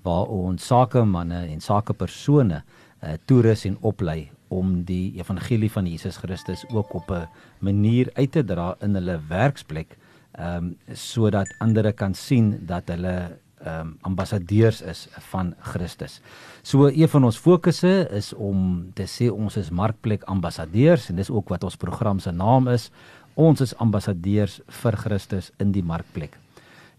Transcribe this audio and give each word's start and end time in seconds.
waar 0.02 0.26
ons 0.26 0.66
sakemanne 0.66 1.46
en 1.46 1.62
sakepersone 1.62 2.64
uh, 3.04 3.14
toerus 3.26 3.66
en 3.66 3.78
oplei 3.82 4.30
om 4.50 4.84
die 4.84 5.14
evangelie 5.20 5.70
van 5.72 5.86
Jesus 5.86 6.18
Christus 6.18 6.66
ook 6.74 6.94
op 6.94 7.12
'n 7.12 7.28
manier 7.60 8.10
uit 8.14 8.32
te 8.32 8.44
dra 8.44 8.76
in 8.82 8.94
hulle 8.94 9.20
werksplek 9.28 9.98
ehm 10.32 10.56
um, 10.56 10.78
sodat 10.94 11.56
ander 11.60 11.94
kan 11.94 12.14
sien 12.14 12.66
dat 12.66 12.88
hulle 12.88 13.38
ehm 13.60 13.80
um, 13.80 13.98
ambassadeurs 14.02 14.82
is 14.82 15.08
van 15.12 15.56
Christus. 15.60 16.22
So 16.62 16.88
een 16.88 17.10
van 17.10 17.24
ons 17.24 17.38
fokusse 17.38 18.08
is 18.12 18.34
om 18.34 18.92
te 18.94 19.04
sê 19.04 19.32
ons 19.32 19.58
is 19.58 19.70
markplek 19.70 20.24
ambassadeurs 20.24 21.10
en 21.10 21.16
dis 21.16 21.30
ook 21.30 21.50
wat 21.50 21.64
ons 21.64 21.76
program 21.76 22.20
se 22.20 22.32
naam 22.32 22.68
is. 22.68 22.92
Ons 23.34 23.62
is 23.62 23.76
ambassadeurs 23.76 24.62
vir 24.68 24.98
Christus 24.98 25.52
in 25.58 25.72
die 25.72 25.84
markplek. 25.84 26.38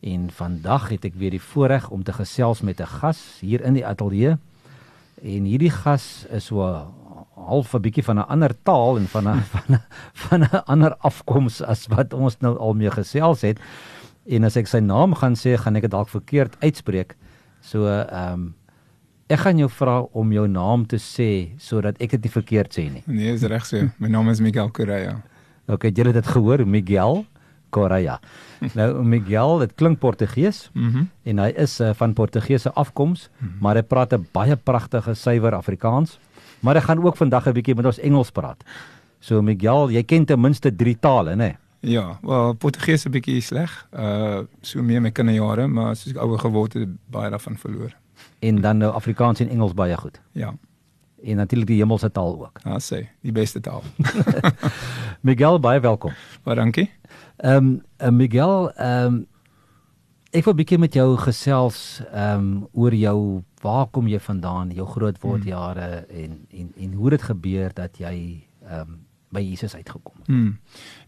En 0.01 0.30
vandag 0.30 0.88
het 0.88 1.04
ek 1.04 1.14
weer 1.14 1.30
die 1.30 1.42
voorreg 1.42 1.90
om 1.90 2.04
te 2.04 2.12
gesels 2.12 2.60
met 2.60 2.80
'n 2.80 2.87
gas 2.87 3.38
hier 3.40 3.60
in 3.60 3.74
die 3.74 3.87
ateljee. 3.87 4.37
En 5.23 5.45
hierdie 5.45 5.70
gas 5.73 6.27
is 6.33 6.48
so 6.48 6.65
half 7.37 7.74
'n 7.74 7.82
bietjie 7.82 8.04
van 8.04 8.18
'n 8.18 8.29
ander 8.29 8.54
taal 8.63 8.96
en 8.96 9.07
van 9.07 9.29
'n 9.29 9.43
van 9.52 9.74
'n 9.74 9.82
van 10.13 10.40
'n 10.40 10.65
ander 10.66 10.96
afkoms 10.96 11.63
as 11.63 11.87
wat 11.87 12.13
ons 12.13 12.38
nou 12.40 12.57
al 12.59 12.74
mee 12.74 12.90
gesels 12.90 13.41
het. 13.41 13.59
En 14.26 14.45
as 14.45 14.57
ek 14.57 14.66
sy 14.66 14.79
naam 14.79 15.15
gaan 15.15 15.35
sê, 15.35 15.57
gaan 15.57 15.76
ek 15.76 15.82
dit 15.82 15.91
dalk 15.91 16.09
verkeerd 16.09 16.57
uitspreek. 16.60 17.16
So 17.60 17.87
ehm 17.87 18.32
um, 18.32 18.54
ek 19.29 19.38
gaan 19.38 19.59
jou 19.59 19.68
vra 19.71 20.01
om 20.01 20.32
jou 20.32 20.48
naam 20.48 20.87
te 20.87 20.96
sê 20.96 21.54
sodat 21.59 22.01
ek 22.01 22.10
dit 22.10 22.23
nie 22.23 22.32
verkeerd 22.32 22.79
sê 22.79 22.91
nie. 22.91 23.02
Nee, 23.07 23.32
is 23.32 23.43
reg 23.43 23.66
so. 23.66 23.91
My 23.98 24.09
naam 24.09 24.29
is 24.29 24.41
Miguel 24.41 24.71
Correa. 24.71 25.21
Okay, 25.71 25.93
jy 25.95 26.02
het 26.02 26.15
dit 26.15 26.26
gehoor, 26.26 26.66
Miguel 26.66 27.26
Correa. 27.71 28.21
nou 28.74 29.04
Miguel, 29.04 29.59
dit 29.59 29.74
klink 29.74 29.99
Portugees. 29.99 30.71
Mm 30.73 31.09
en 31.30 31.38
hy 31.38 31.52
is 31.63 31.80
uh, 31.80 31.90
van 31.95 32.13
Portugese 32.13 32.73
afkoms, 32.73 33.29
mm 33.29 33.49
-hmm. 33.49 33.57
maar 33.60 33.74
hy 33.74 33.82
praat 33.82 34.13
'n 34.13 34.26
baie 34.32 34.57
pragtige 34.57 35.15
suiwer 35.15 35.54
Afrikaans. 35.54 36.18
Maar 36.60 36.74
hy 36.74 36.80
gaan 36.80 37.04
ook 37.04 37.16
vandag 37.16 37.46
'n 37.46 37.52
bietjie 37.52 37.74
met 37.74 37.85
ons 37.87 37.98
Engels 37.98 38.30
praat. 38.30 38.65
So 39.18 39.43
Miguel, 39.43 39.91
jy 39.91 40.02
ken 40.02 40.24
ten 40.24 40.41
minste 40.41 40.76
3 40.76 40.98
tale, 41.01 41.35
né? 41.37 41.57
Ja, 41.80 42.18
wel 42.23 42.52
Portugees 42.54 43.04
'n 43.04 43.10
bietjie 43.10 43.41
sleg. 43.41 43.87
Uh 43.93 44.41
so 44.60 44.82
meer 44.82 45.01
my 45.01 45.10
kinderjare, 45.10 45.66
maar 45.66 45.96
soos 45.96 46.13
ek 46.13 46.21
ouer 46.21 46.38
geword 46.38 46.73
het, 46.73 46.88
baie 47.10 47.30
daarvan 47.30 47.57
verloor. 47.57 47.96
En 48.38 48.60
dan 48.60 48.76
nou 48.76 48.93
Afrikaans 48.93 49.41
en 49.41 49.48
Engels 49.48 49.74
baie 49.74 49.96
goed. 49.96 50.21
Ja. 50.32 50.54
En 51.24 51.37
natuurlik 51.37 51.68
die 51.68 51.80
hemelse 51.80 52.10
taal 52.10 52.38
ook. 52.40 52.60
Ja, 52.65 52.79
sê, 52.80 53.09
die 53.21 53.32
beste 53.32 53.60
taal. 53.60 53.82
Miguel, 55.29 55.60
baie 55.60 55.80
welkom. 55.80 56.15
Baie 56.45 56.57
dankie. 56.57 56.90
Ehm 57.37 57.80
um, 57.99 58.16
Miguel, 58.16 58.71
ehm 58.73 59.07
um, 59.07 59.26
ek 60.30 60.46
wil 60.46 60.54
bietjie 60.54 60.79
met 60.79 60.95
jou 60.95 61.16
gesels 61.18 62.01
ehm 62.13 62.38
um, 62.38 62.51
oor 62.73 62.95
jou 62.95 63.43
waar 63.60 63.87
kom 63.91 64.09
jy 64.09 64.21
vandaan, 64.22 64.71
jou 64.72 64.87
grootword 64.87 65.43
hmm. 65.43 65.50
jare 65.50 66.04
en 66.09 66.47
en 66.50 66.72
en 66.76 66.93
hoe 66.93 67.10
dit 67.10 67.22
gebeur 67.22 67.75
dat 67.75 67.98
jy 67.98 68.16
ehm 68.65 68.81
um, 68.81 68.98
by 69.31 69.41
Jesus 69.41 69.75
uitgekom 69.75 70.15
het. 70.16 70.26
Hmm. 70.26 70.59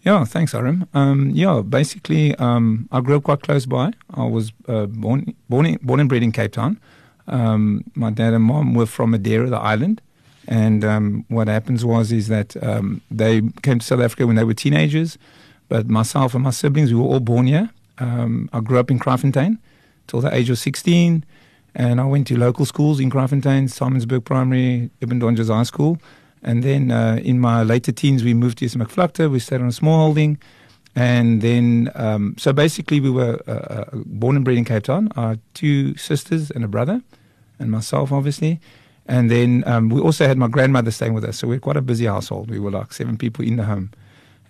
Yeah, 0.01 0.25
thanks 0.25 0.55
Aram. 0.55 0.87
Um 0.93 1.31
yeah, 1.31 1.63
basically 1.63 2.35
um 2.39 2.89
I 2.93 3.01
grew 3.01 3.17
up 3.17 3.25
quite 3.25 3.43
close 3.43 3.67
by. 3.67 3.91
I 4.15 4.29
was 4.29 4.53
uh, 4.69 4.87
born 4.87 5.35
born 5.47 5.67
in, 5.67 5.79
born 5.83 6.01
and 6.01 6.09
bred 6.09 6.23
in 6.23 6.33
Cape 6.33 6.53
Town. 6.53 6.79
Um 7.27 7.85
my 7.95 8.11
dad 8.11 8.35
and 8.35 8.45
mom 8.45 8.75
were 8.75 8.87
from 8.87 9.11
Madeira, 9.11 9.49
the 9.49 9.59
island. 9.59 10.01
And 10.49 10.85
um 10.85 11.25
what 11.29 11.49
happens 11.49 11.85
was 11.85 12.13
is 12.13 12.29
that 12.29 12.57
um 12.63 13.01
they 13.11 13.43
came 13.63 13.79
to 13.79 13.87
South 13.87 14.01
Africa 14.01 14.27
when 14.27 14.37
they 14.37 14.45
were 14.45 14.55
teenagers. 14.55 15.19
But 15.69 15.89
myself 15.89 16.35
and 16.35 16.45
my 16.45 16.51
siblings, 16.51 16.93
we 16.93 17.01
were 17.01 17.07
all 17.07 17.21
born 17.21 17.47
here. 17.47 17.71
Um, 17.97 18.51
I 18.53 18.61
grew 18.61 18.79
up 18.79 18.91
in 18.91 18.99
Kraaifontein 18.99 19.57
till 20.07 20.21
the 20.21 20.35
age 20.35 20.51
of 20.51 20.59
16, 20.59 21.25
and 21.75 21.99
I 21.99 22.05
went 22.05 22.27
to 22.27 22.37
local 22.37 22.67
schools 22.67 23.01
in 23.01 23.11
Kraaifontein, 23.11 23.71
Simonsberg 23.71 24.25
Primary, 24.25 24.91
Eben 25.01 25.19
Donges 25.19 25.49
High 25.49 25.63
School. 25.63 25.99
And 26.43 26.63
then 26.63 26.91
uh, 26.91 27.21
in 27.23 27.39
my 27.41 27.63
later 27.63 27.91
teens, 27.91 28.23
we 28.23 28.35
moved 28.35 28.59
to 28.59 28.67
East 28.67 28.77
Ismakflakte. 28.77 29.31
We 29.31 29.39
stayed 29.39 29.61
on 29.61 29.69
a 29.69 29.73
small 29.73 29.99
holding. 29.99 30.39
And 30.95 31.41
then, 31.41 31.91
um, 31.95 32.35
so 32.39 32.53
basically, 32.53 33.01
we 33.01 33.11
were 33.11 33.41
uh, 33.47 33.53
uh, 33.53 33.85
born 33.95 34.37
and 34.37 34.45
bred 34.45 34.59
in 34.59 34.65
Cape 34.65 34.85
Town. 34.85 35.11
Had 35.17 35.41
two 35.55 35.97
sisters 35.97 36.51
and 36.51 36.65
a 36.65 36.69
brother, 36.69 37.03
and 37.59 37.71
myself, 37.71 38.13
obviously. 38.13 38.61
And 39.07 39.31
then 39.31 39.65
um, 39.67 39.89
we 39.89 40.01
also 40.01 40.27
had 40.27 40.39
my 40.39 40.49
grandmother 40.49 40.91
staying 40.91 41.15
with 41.15 41.25
us. 41.25 41.39
So 41.39 41.49
we 41.49 41.55
had 41.57 41.63
quite 41.63 41.77
a 41.77 41.83
busy 41.83 42.07
household. 42.07 42.51
We 42.51 42.59
were 42.59 42.71
like 42.71 42.93
seven 42.93 43.17
people 43.17 43.45
in 43.45 43.57
the 43.57 43.65
home. 43.65 43.91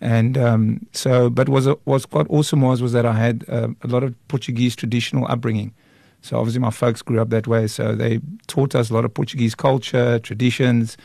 And 0.00 0.36
um, 0.36 0.86
so, 0.92 1.30
but 1.30 1.48
was 1.48 1.68
was 1.84 2.06
quite 2.06 2.26
awesome 2.28 2.60
was 2.60 2.82
was 2.82 2.92
that 2.92 3.06
I 3.06 3.12
had 3.12 3.44
uh, 3.48 3.68
a 3.82 3.86
lot 3.86 4.02
of 4.02 4.14
Portuguese 4.26 4.74
traditional 4.74 5.26
upbringing. 5.28 5.72
So 6.22 6.38
obviously 6.38 6.60
my 6.60 6.70
folks 6.70 7.02
grew 7.02 7.20
up 7.20 7.30
that 7.30 7.46
way. 7.46 7.68
So 7.68 7.94
they 7.94 8.20
taught 8.48 8.74
us 8.74 8.90
a 8.90 8.94
lot 8.94 9.04
of 9.04 9.14
Portuguese 9.14 9.54
culture, 9.54 10.18
traditions, 10.18 10.96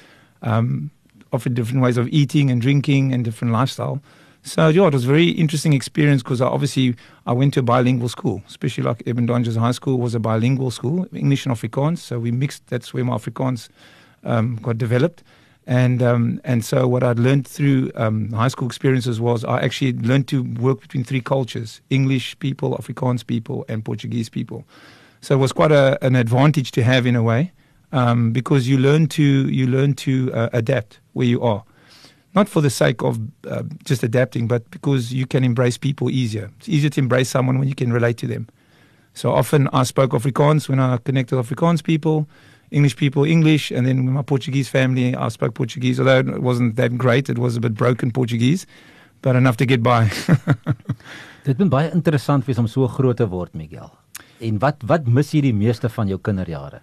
um, 0.41 0.89
offered 1.31 1.53
different 1.53 1.83
ways 1.83 1.97
of 1.97 2.07
eating 2.09 2.49
and 2.49 2.59
drinking 2.59 3.13
and 3.13 3.23
different 3.23 3.53
lifestyle. 3.53 4.01
So 4.47 4.69
yeah, 4.69 4.87
it 4.87 4.93
was 4.93 5.03
a 5.03 5.07
very 5.07 5.27
interesting 5.27 5.73
experience 5.73 6.23
because 6.23 6.41
obviously 6.41 6.95
I 7.25 7.33
went 7.33 7.53
to 7.55 7.59
a 7.59 7.63
bilingual 7.63 8.07
school, 8.07 8.41
especially 8.47 8.85
like 8.85 9.03
Eben 9.05 9.27
Donges 9.27 9.57
High 9.57 9.71
School 9.71 9.99
was 9.99 10.15
a 10.15 10.21
bilingual 10.21 10.71
school, 10.71 11.05
English 11.13 11.45
and 11.45 11.53
Afrikaans. 11.53 11.97
So 11.97 12.17
we 12.17 12.31
mixed. 12.31 12.65
That's 12.67 12.93
where 12.93 13.03
my 13.03 13.15
Afrikaans 13.15 13.67
um, 14.23 14.55
got 14.61 14.77
developed. 14.77 15.21
And 15.65 16.01
um, 16.01 16.39
and 16.45 16.63
so 16.63 16.87
what 16.87 17.03
I'd 17.03 17.19
learned 17.19 17.45
through 17.45 17.91
um, 17.95 18.31
high 18.31 18.47
school 18.47 18.67
experiences 18.67 19.19
was 19.19 19.43
I 19.43 19.59
actually 19.59 19.91
learned 19.91 20.29
to 20.29 20.43
work 20.43 20.79
between 20.79 21.03
three 21.03 21.19
cultures: 21.19 21.81
English 21.89 22.39
people, 22.39 22.77
Afrikaans 22.77 23.27
people, 23.27 23.65
and 23.67 23.83
Portuguese 23.83 24.29
people. 24.29 24.63
So 25.19 25.35
it 25.35 25.39
was 25.39 25.51
quite 25.51 25.73
a, 25.73 25.97
an 26.01 26.15
advantage 26.15 26.71
to 26.71 26.83
have 26.83 27.05
in 27.05 27.17
a 27.17 27.21
way 27.21 27.51
um, 27.91 28.31
because 28.31 28.69
you 28.69 28.77
learn 28.77 29.07
to 29.07 29.23
you 29.23 29.67
learn 29.67 29.93
to 29.95 30.31
uh, 30.33 30.49
adapt 30.53 31.01
where 31.11 31.27
you 31.27 31.41
are, 31.41 31.65
not 32.35 32.49
for 32.49 32.61
the 32.61 32.69
sake 32.69 33.01
of 33.03 33.19
uh, 33.47 33.63
just 33.83 34.03
adapting, 34.03 34.47
but 34.47 34.69
because 34.71 35.13
you 35.13 35.25
can 35.25 35.43
embrace 35.43 35.77
people 35.77 36.09
easier. 36.09 36.51
It's 36.59 36.69
easier 36.69 36.89
to 36.91 36.99
embrace 36.99 37.29
someone 37.29 37.59
when 37.59 37.67
you 37.67 37.75
can 37.75 37.91
relate 37.91 38.17
to 38.17 38.27
them. 38.27 38.47
So 39.13 39.31
often 39.31 39.67
I 39.73 39.83
spoke 39.83 40.11
Afrikaans 40.11 40.69
when 40.69 40.79
I 40.79 40.97
connected 40.97 41.37
Afrikaans 41.37 41.83
people. 41.83 42.27
English 42.69 42.97
people 42.97 43.23
English, 43.23 43.71
and 43.71 43.87
then 43.87 44.05
with 44.05 44.13
my 44.13 44.21
Portuguese 44.21 44.67
family, 44.67 45.15
I 45.15 45.29
spoke 45.29 45.53
Portuguese. 45.53 45.99
Although 45.99 46.19
it 46.19 46.41
wasn't 46.41 46.75
that 46.75 46.97
great, 46.97 47.29
it 47.29 47.37
was 47.37 47.55
a 47.55 47.61
bit 47.61 47.73
broken 47.73 48.11
Portuguese, 48.11 48.67
but 49.21 49.35
enough 49.35 49.57
to 49.57 49.65
get 49.65 49.81
by. 49.81 50.09
Dit 51.47 51.57
moet 51.59 51.69
baie 51.71 51.91
interessant 51.95 52.43
wees 52.45 52.59
om 52.59 52.67
so 52.67 52.87
groot 52.91 53.17
te 53.17 53.27
word, 53.31 53.53
Miguel. 53.55 53.87
En 54.43 54.59
wat 54.59 54.83
wat 54.85 55.07
mis 55.07 55.31
jy 55.31 55.45
die 55.47 55.55
meeste 55.55 55.89
van 55.89 56.11
jou 56.11 56.19
kinderjare? 56.19 56.81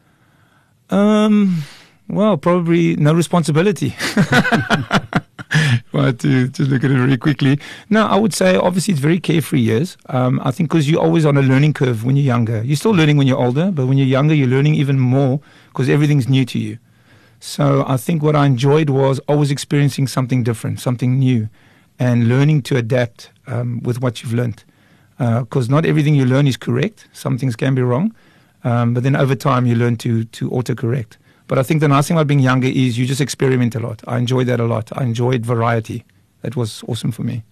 Um, 0.89 1.63
well, 2.09 2.37
probably 2.37 2.97
no 2.97 3.13
responsibility. 3.13 3.93
but 5.93 6.19
to, 6.21 6.49
to 6.49 6.63
look 6.65 6.85
at 6.85 6.91
it 6.91 6.97
very 6.97 7.17
quickly. 7.17 7.59
No, 7.91 8.07
I 8.07 8.17
would 8.17 8.35
say 8.35 8.57
obviously 8.57 8.93
it's 8.93 9.01
very 9.01 9.21
carefree 9.21 9.61
years. 9.61 9.97
Um, 10.09 10.41
I 10.45 10.51
think 10.51 10.71
because 10.71 10.91
you're 10.91 11.03
always 11.03 11.25
on 11.25 11.37
a 11.37 11.43
learning 11.43 11.75
curve 11.75 12.05
when 12.05 12.17
you're 12.17 12.25
younger. 12.25 12.63
You're 12.63 12.77
still 12.77 12.93
learning 12.93 13.17
when 13.17 13.27
you're 13.27 13.39
older, 13.39 13.71
but 13.71 13.87
when 13.87 13.99
you're 13.99 14.07
younger, 14.07 14.35
you're 14.35 14.49
learning 14.49 14.75
even 14.75 14.99
more 14.99 15.41
because 15.69 15.89
everything's 15.89 16.29
new 16.29 16.45
to 16.47 16.59
you. 16.59 16.79
So 17.41 17.85
I 17.87 17.97
think 17.99 18.23
what 18.23 18.35
I 18.35 18.47
enjoyed 18.47 18.91
was 18.91 19.19
always 19.29 19.51
experiencing 19.51 20.07
something 20.07 20.43
different, 20.43 20.81
something 20.81 21.19
new, 21.19 21.49
and 21.99 22.29
learning 22.29 22.63
to 22.63 22.77
adapt 22.77 23.31
um, 23.47 23.83
with 23.83 24.01
what 24.01 24.23
you've 24.23 24.33
learned. 24.33 24.65
Because 25.19 25.69
uh, 25.69 25.71
not 25.71 25.87
everything 25.87 26.15
you 26.15 26.25
learn 26.25 26.47
is 26.47 26.57
correct. 26.57 27.07
Some 27.13 27.39
things 27.39 27.55
can 27.55 27.75
be 27.75 27.83
wrong. 27.83 28.15
Um, 28.65 28.95
but 28.95 29.03
then 29.03 29.15
over 29.15 29.35
time, 29.35 29.67
you 29.67 29.75
learn 29.75 29.97
to, 29.99 30.25
to 30.25 30.51
autocorrect. 30.51 31.19
But 31.47 31.59
I 31.59 31.63
think 31.63 31.81
the 31.81 31.89
nice 31.89 32.09
thing 32.09 32.17
about 32.17 32.27
being 32.27 32.41
younger 32.41 32.69
is 32.69 32.97
you 32.99 33.07
just 33.07 33.21
experiment 33.21 33.75
a 33.75 33.81
lot. 33.81 34.03
I 34.07 34.19
enjoyed 34.19 34.47
that 34.47 34.61
a 34.61 34.65
lot. 34.65 34.91
I 34.97 35.03
enjoyed 35.03 35.45
variety. 35.45 36.05
That 36.41 36.57
was 36.57 36.83
awesome 36.89 37.13
for 37.13 37.23
me. 37.23 37.45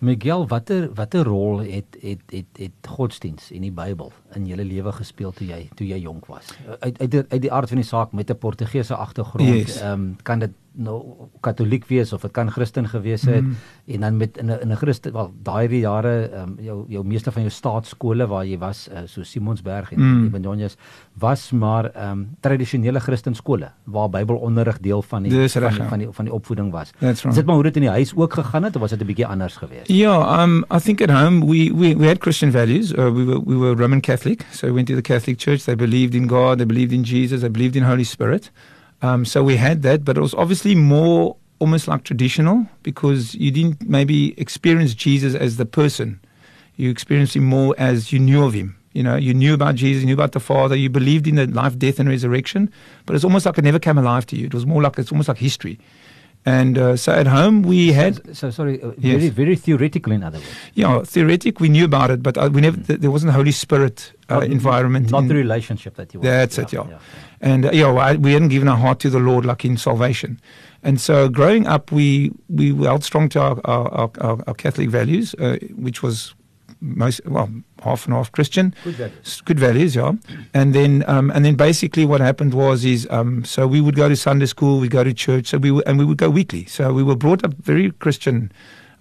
Miguel, 0.00 0.46
watter 0.46 0.90
watter 0.94 1.24
rol 1.24 1.58
het 1.58 1.96
het 2.00 2.20
het 2.26 2.46
het 2.52 2.88
godsdiens 2.88 3.50
en 3.50 3.64
die 3.64 3.72
Bybel 3.72 4.12
in 4.36 4.46
jou 4.46 4.60
lewe 4.60 4.92
gespeel 4.92 5.32
toe 5.32 5.46
jy 5.48 5.68
toe 5.74 5.86
jy 5.86 5.98
jonk 6.04 6.28
was? 6.30 6.52
Uit 6.80 7.00
uit 7.00 7.10
die, 7.10 7.24
uit 7.28 7.42
die 7.42 7.52
aard 7.52 7.72
van 7.72 7.82
die 7.82 7.88
saak 7.88 8.12
met 8.12 8.30
'n 8.30 8.38
Portugese 8.38 8.94
agtergrond, 8.94 9.48
ehm 9.48 9.64
yes. 9.66 9.82
um, 9.82 10.16
kan 10.22 10.38
dit 10.44 10.54
nou 10.76 11.28
katoliek 11.44 11.86
wees 11.88 12.12
of 12.12 12.24
dit 12.26 12.32
kan 12.36 12.50
Christen 12.52 12.88
gewees 12.88 13.24
het 13.26 13.44
mm. 13.44 13.54
en 13.96 14.00
dan 14.04 14.16
met 14.16 14.36
in 14.38 14.50
'n 14.50 14.58
in 14.60 14.72
'n 14.72 14.76
Christen 14.76 15.12
wel 15.12 15.32
daai 15.42 15.80
jare 15.80 16.30
um, 16.42 16.56
jou 16.60 16.84
jou 16.88 17.04
meeste 17.04 17.32
van 17.32 17.42
jou 17.42 17.50
staatskole 17.50 18.26
waar 18.26 18.44
jy 18.44 18.58
was 18.58 18.88
uh, 18.88 18.98
so 19.06 19.22
Simonsberg 19.22 19.92
en 19.92 20.00
mm. 20.00 20.26
Evangelos 20.26 20.76
was 21.18 21.50
maar 21.50 21.90
um, 22.10 22.36
tradisionele 22.40 23.00
Christen 23.00 23.34
skole 23.34 23.70
waar 23.84 24.10
Bybelonderrig 24.10 24.80
deel 24.80 25.02
van 25.02 25.22
die, 25.22 25.48
van, 25.48 25.62
die, 25.62 25.78
ja. 25.78 25.88
van 25.88 25.98
die 25.98 26.08
van 26.10 26.24
die 26.24 26.34
opvoeding 26.34 26.70
was. 26.70 26.90
Is 27.00 27.22
dit 27.22 27.46
maar 27.46 27.54
hoe 27.54 27.64
dit 27.64 27.76
in 27.76 27.82
die 27.82 27.90
huis 27.90 28.14
ook 28.16 28.32
gegaan 28.32 28.62
het 28.62 28.74
of 28.74 28.80
was 28.80 28.90
dit 28.90 29.00
'n 29.00 29.06
bietjie 29.06 29.26
anders 29.26 29.56
geweest? 29.56 29.88
Ja, 29.88 29.94
yeah, 29.94 30.42
um 30.42 30.64
I 30.74 30.78
think 30.78 31.00
at 31.00 31.10
home 31.10 31.46
we 31.46 31.72
we 31.74 31.96
we 31.96 32.06
had 32.06 32.18
Christian 32.20 32.50
values. 32.50 32.92
Uh, 32.92 32.96
we 32.96 33.24
were 33.24 33.42
we 33.44 33.56
were 33.56 33.74
Roman 33.74 34.00
Catholic, 34.00 34.25
so 34.52 34.68
we 34.68 34.72
went 34.72 34.88
to 34.88 34.96
the 34.96 35.02
Catholic 35.02 35.38
Church. 35.38 35.64
They 35.64 35.74
believed 35.74 36.14
in 36.14 36.26
God, 36.26 36.58
they 36.58 36.64
believed 36.64 36.92
in 36.92 37.04
Jesus, 37.04 37.42
they 37.42 37.48
believed 37.48 37.76
in 37.76 37.82
Holy 37.82 38.04
Spirit. 38.04 38.50
Um, 39.02 39.24
so 39.24 39.44
we 39.44 39.56
had 39.56 39.82
that, 39.82 40.04
but 40.04 40.16
it 40.16 40.20
was 40.20 40.34
obviously 40.34 40.74
more 40.74 41.36
almost 41.58 41.88
like 41.88 42.04
traditional 42.04 42.66
because 42.82 43.34
you 43.34 43.50
didn't 43.50 43.88
maybe 43.88 44.38
experience 44.40 44.94
Jesus 44.94 45.34
as 45.34 45.56
the 45.56 45.66
person. 45.66 46.20
You 46.76 46.90
experienced 46.90 47.36
him 47.36 47.44
more 47.44 47.74
as 47.78 48.12
you 48.12 48.18
knew 48.18 48.44
of 48.44 48.52
him. 48.52 48.76
You 48.92 49.02
know, 49.02 49.16
you 49.16 49.34
knew 49.34 49.52
about 49.52 49.74
Jesus, 49.74 50.02
you 50.02 50.06
knew 50.06 50.14
about 50.14 50.32
the 50.32 50.40
Father, 50.40 50.74
you 50.74 50.88
believed 50.88 51.26
in 51.26 51.34
the 51.34 51.46
life, 51.46 51.78
death, 51.78 52.00
and 52.00 52.08
resurrection, 52.08 52.72
but 53.04 53.14
it's 53.14 53.24
almost 53.24 53.44
like 53.44 53.58
it 53.58 53.64
never 53.64 53.78
came 53.78 53.98
alive 53.98 54.24
to 54.26 54.36
you. 54.36 54.46
It 54.46 54.54
was 54.54 54.64
more 54.64 54.82
like 54.82 54.98
it's 54.98 55.12
almost 55.12 55.28
like 55.28 55.36
history. 55.38 55.78
And 56.46 56.78
uh, 56.78 56.96
so 56.96 57.12
at 57.12 57.26
home 57.26 57.62
we 57.62 57.92
had. 57.92 58.24
So, 58.26 58.32
so 58.32 58.50
sorry, 58.50 58.80
uh, 58.80 58.92
yes. 58.98 59.16
very 59.16 59.28
very 59.30 59.56
theoretical 59.56 60.12
in 60.12 60.22
other 60.22 60.38
words. 60.38 60.48
Yeah, 60.74 61.02
theoretic 61.02 61.58
we 61.58 61.68
knew 61.68 61.84
about 61.84 62.12
it, 62.12 62.22
but 62.22 62.38
uh, 62.38 62.48
we 62.52 62.60
never. 62.60 62.76
Th- 62.76 63.00
there 63.00 63.10
wasn't 63.10 63.30
a 63.30 63.32
Holy 63.32 63.50
Spirit 63.50 64.12
uh, 64.28 64.36
not, 64.36 64.44
environment. 64.44 65.10
Not 65.10 65.22
in, 65.22 65.28
the 65.28 65.34
relationship 65.34 65.96
that 65.96 66.14
you. 66.14 66.20
That's 66.20 66.56
it. 66.56 66.72
Yeah, 66.72 66.84
yeah, 66.84 66.90
yeah. 66.90 66.98
and 67.40 67.66
uh, 67.66 67.70
yeah, 67.72 67.90
well, 67.90 67.98
I, 67.98 68.14
we 68.14 68.32
hadn't 68.32 68.50
given 68.50 68.68
our 68.68 68.76
heart 68.76 69.00
to 69.00 69.10
the 69.10 69.18
Lord 69.18 69.44
like 69.44 69.64
in 69.64 69.76
salvation, 69.76 70.40
and 70.84 71.00
so 71.00 71.28
growing 71.28 71.66
up 71.66 71.90
we 71.90 72.30
we 72.48 72.72
held 72.76 73.02
strong 73.02 73.28
to 73.30 73.40
our 73.40 73.60
our, 73.64 74.10
our, 74.20 74.38
our 74.46 74.54
Catholic 74.54 74.88
values, 74.88 75.34
uh, 75.40 75.56
which 75.74 76.00
was 76.00 76.35
most 76.80 77.20
well 77.26 77.50
half 77.82 78.04
and 78.06 78.14
half 78.14 78.32
Christian. 78.32 78.74
Good 78.84 78.94
values. 78.94 79.42
Good 79.44 79.60
values, 79.60 79.96
yeah. 79.96 80.12
And 80.54 80.74
then 80.74 81.04
um, 81.06 81.30
and 81.30 81.44
then 81.44 81.54
basically 81.54 82.04
what 82.04 82.20
happened 82.20 82.54
was 82.54 82.84
is 82.84 83.06
um, 83.10 83.44
so 83.44 83.66
we 83.66 83.80
would 83.80 83.96
go 83.96 84.08
to 84.08 84.16
Sunday 84.16 84.46
school, 84.46 84.80
we 84.80 84.88
go 84.88 85.04
to 85.04 85.12
church, 85.12 85.48
so 85.48 85.58
we 85.58 85.68
w- 85.68 85.82
and 85.86 85.98
we 85.98 86.04
would 86.04 86.18
go 86.18 86.30
weekly. 86.30 86.64
So 86.66 86.92
we 86.92 87.02
were 87.02 87.16
brought 87.16 87.44
up 87.44 87.54
very 87.54 87.90
Christian. 87.92 88.52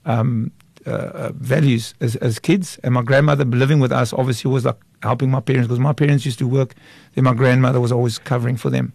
Um, 0.05 0.51
uh, 0.87 0.91
uh, 1.15 1.31
values 1.33 1.95
as, 1.99 2.15
as 2.17 2.37
kids, 2.37 2.77
and 2.83 2.93
my 2.93 3.01
grandmother 3.01 3.43
living 3.43 3.79
with 3.79 3.91
us 3.91 4.13
obviously 4.13 4.51
was 4.51 4.65
like 4.65 4.77
helping 5.01 5.31
my 5.31 5.39
parents 5.39 5.67
because 5.67 5.79
my 5.79 5.93
parents 5.93 6.27
used 6.27 6.37
to 6.37 6.47
work. 6.47 6.75
Then 7.15 7.23
my 7.23 7.33
grandmother 7.33 7.81
was 7.81 7.91
always 7.91 8.19
covering 8.19 8.55
for 8.55 8.69
them. 8.69 8.93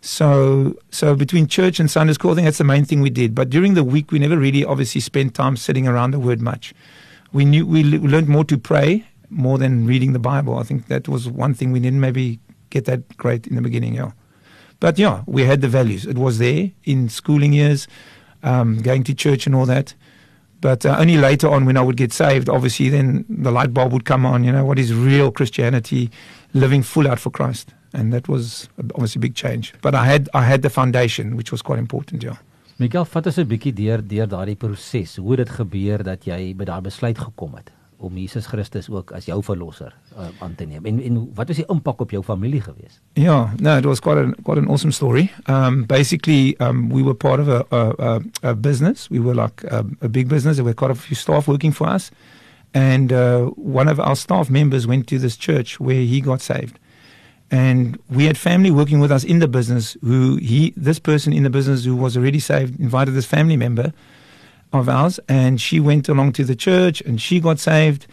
So, 0.00 0.76
so 0.90 1.14
between 1.14 1.46
church 1.46 1.78
and 1.78 1.88
Sunday 1.88 2.14
school, 2.14 2.32
I 2.32 2.34
think 2.34 2.46
that's 2.46 2.58
the 2.58 2.64
main 2.64 2.84
thing 2.84 3.02
we 3.02 3.10
did. 3.10 3.36
But 3.36 3.50
during 3.50 3.74
the 3.74 3.84
week, 3.84 4.10
we 4.10 4.18
never 4.18 4.36
really 4.36 4.64
obviously 4.64 5.00
spent 5.00 5.34
time 5.36 5.56
sitting 5.56 5.86
around 5.86 6.10
the 6.10 6.18
Word 6.18 6.40
much 6.40 6.74
we 7.32 7.44
knew 7.44 7.66
we 7.66 7.82
learned 7.84 8.28
more 8.28 8.44
to 8.44 8.58
pray 8.58 9.04
more 9.30 9.58
than 9.58 9.86
reading 9.86 10.12
the 10.12 10.18
Bible. 10.18 10.58
I 10.58 10.62
think 10.62 10.86
that 10.86 11.08
was 11.08 11.28
one 11.28 11.54
thing 11.54 11.72
we 11.72 11.80
didn't 11.80 12.00
maybe 12.00 12.40
get 12.70 12.86
that 12.86 13.16
great 13.16 13.46
in 13.46 13.56
the 13.56 13.62
beginning. 13.62 13.94
Yeah, 13.94 14.12
but 14.80 14.98
yeah, 14.98 15.22
we 15.26 15.44
had 15.44 15.60
the 15.60 15.68
values. 15.68 16.06
It 16.06 16.18
was 16.18 16.38
there 16.38 16.70
in 16.84 17.08
schooling 17.08 17.52
years, 17.52 17.88
um, 18.42 18.78
going 18.78 19.04
to 19.04 19.14
church 19.14 19.46
and 19.46 19.54
all 19.54 19.66
that. 19.66 19.94
But 20.60 20.84
uh, 20.84 20.96
only 20.98 21.16
later 21.16 21.48
on, 21.48 21.66
when 21.66 21.76
I 21.76 21.82
would 21.82 21.96
get 21.96 22.12
saved, 22.12 22.48
obviously, 22.48 22.88
then 22.88 23.24
the 23.28 23.52
light 23.52 23.72
bulb 23.72 23.92
would 23.92 24.04
come 24.04 24.26
on. 24.26 24.42
You 24.42 24.52
know, 24.52 24.64
what 24.64 24.78
is 24.78 24.92
real 24.92 25.30
Christianity? 25.30 26.10
Living 26.52 26.82
full 26.82 27.06
out 27.06 27.20
for 27.20 27.30
Christ, 27.30 27.74
and 27.92 28.12
that 28.12 28.28
was 28.28 28.68
obviously 28.94 29.20
a 29.20 29.22
big 29.22 29.34
change. 29.34 29.74
But 29.82 29.94
I 29.94 30.06
had 30.06 30.28
I 30.34 30.44
had 30.44 30.62
the 30.62 30.70
foundation, 30.70 31.36
which 31.36 31.52
was 31.52 31.62
quite 31.62 31.78
important. 31.78 32.22
Yeah. 32.22 32.36
Mikael, 32.78 33.08
vat 33.10 33.26
ons 33.26 33.38
'n 33.38 33.46
bietjie 33.50 33.72
deur 33.74 34.02
deur 34.06 34.28
daardie 34.28 34.54
proses. 34.54 35.16
Hoe 35.16 35.36
dit 35.36 35.50
gebeur 35.50 36.02
dat 36.04 36.24
jy 36.24 36.54
by 36.54 36.64
daardie 36.64 36.90
besluit 36.90 37.18
gekom 37.18 37.56
het 37.56 37.72
om 37.98 38.16
Jesus 38.16 38.46
Christus 38.46 38.88
ook 38.88 39.10
as 39.10 39.24
jou 39.26 39.42
verlosser 39.42 39.92
uh, 40.16 40.28
aan 40.38 40.54
te 40.54 40.64
neem. 40.64 40.84
En 40.86 41.00
en 41.02 41.16
wat 41.34 41.48
was 41.48 41.56
die 41.56 41.66
impak 41.66 42.00
op 42.00 42.10
jou 42.10 42.22
familie 42.22 42.60
gewees? 42.60 43.00
Yeah, 43.14 43.50
no, 43.58 43.76
it 43.76 43.84
was 43.84 44.00
quite 44.00 44.18
a 44.18 44.30
quite 44.42 44.60
an 44.60 44.68
awesome 44.68 44.92
story. 44.92 45.32
Um 45.48 45.86
basically 45.86 46.54
um 46.60 46.88
we 46.90 47.02
were 47.02 47.14
part 47.14 47.40
of 47.40 47.48
a 47.48 47.66
a 47.72 48.20
a 48.42 48.54
business. 48.54 49.08
We 49.08 49.18
were 49.20 49.34
like 49.34 49.66
a, 49.66 49.84
a 50.00 50.08
big 50.08 50.28
business. 50.28 50.56
There 50.56 50.64
were 50.64 50.74
quite 50.74 50.92
a 50.92 50.94
few 50.94 51.16
staff 51.16 51.48
working 51.48 51.74
for 51.74 51.88
us. 51.88 52.12
And 52.72 53.12
uh 53.12 53.50
one 53.56 53.90
of 53.90 53.98
our 53.98 54.16
staff 54.16 54.50
members 54.50 54.86
went 54.86 55.08
to 55.08 55.18
this 55.18 55.36
church 55.36 55.80
where 55.80 56.04
he 56.06 56.20
got 56.20 56.40
saved. 56.40 56.78
And 57.50 57.98
we 58.10 58.24
had 58.24 58.36
family 58.36 58.70
working 58.70 59.00
with 59.00 59.10
us 59.10 59.24
in 59.24 59.38
the 59.38 59.48
business 59.48 59.96
who 60.02 60.36
he 60.36 60.72
this 60.76 60.98
person 60.98 61.32
in 61.32 61.44
the 61.44 61.50
business 61.50 61.84
who 61.84 61.96
was 61.96 62.16
already 62.16 62.40
saved 62.40 62.78
invited 62.78 63.12
this 63.12 63.26
family 63.26 63.56
member 63.56 63.92
of 64.72 64.88
ours 64.88 65.18
and 65.28 65.60
she 65.60 65.80
went 65.80 66.08
along 66.08 66.32
to 66.32 66.44
the 66.44 66.56
church 66.56 67.00
and 67.02 67.20
she 67.20 67.40
got 67.40 67.58
saved. 67.58 68.06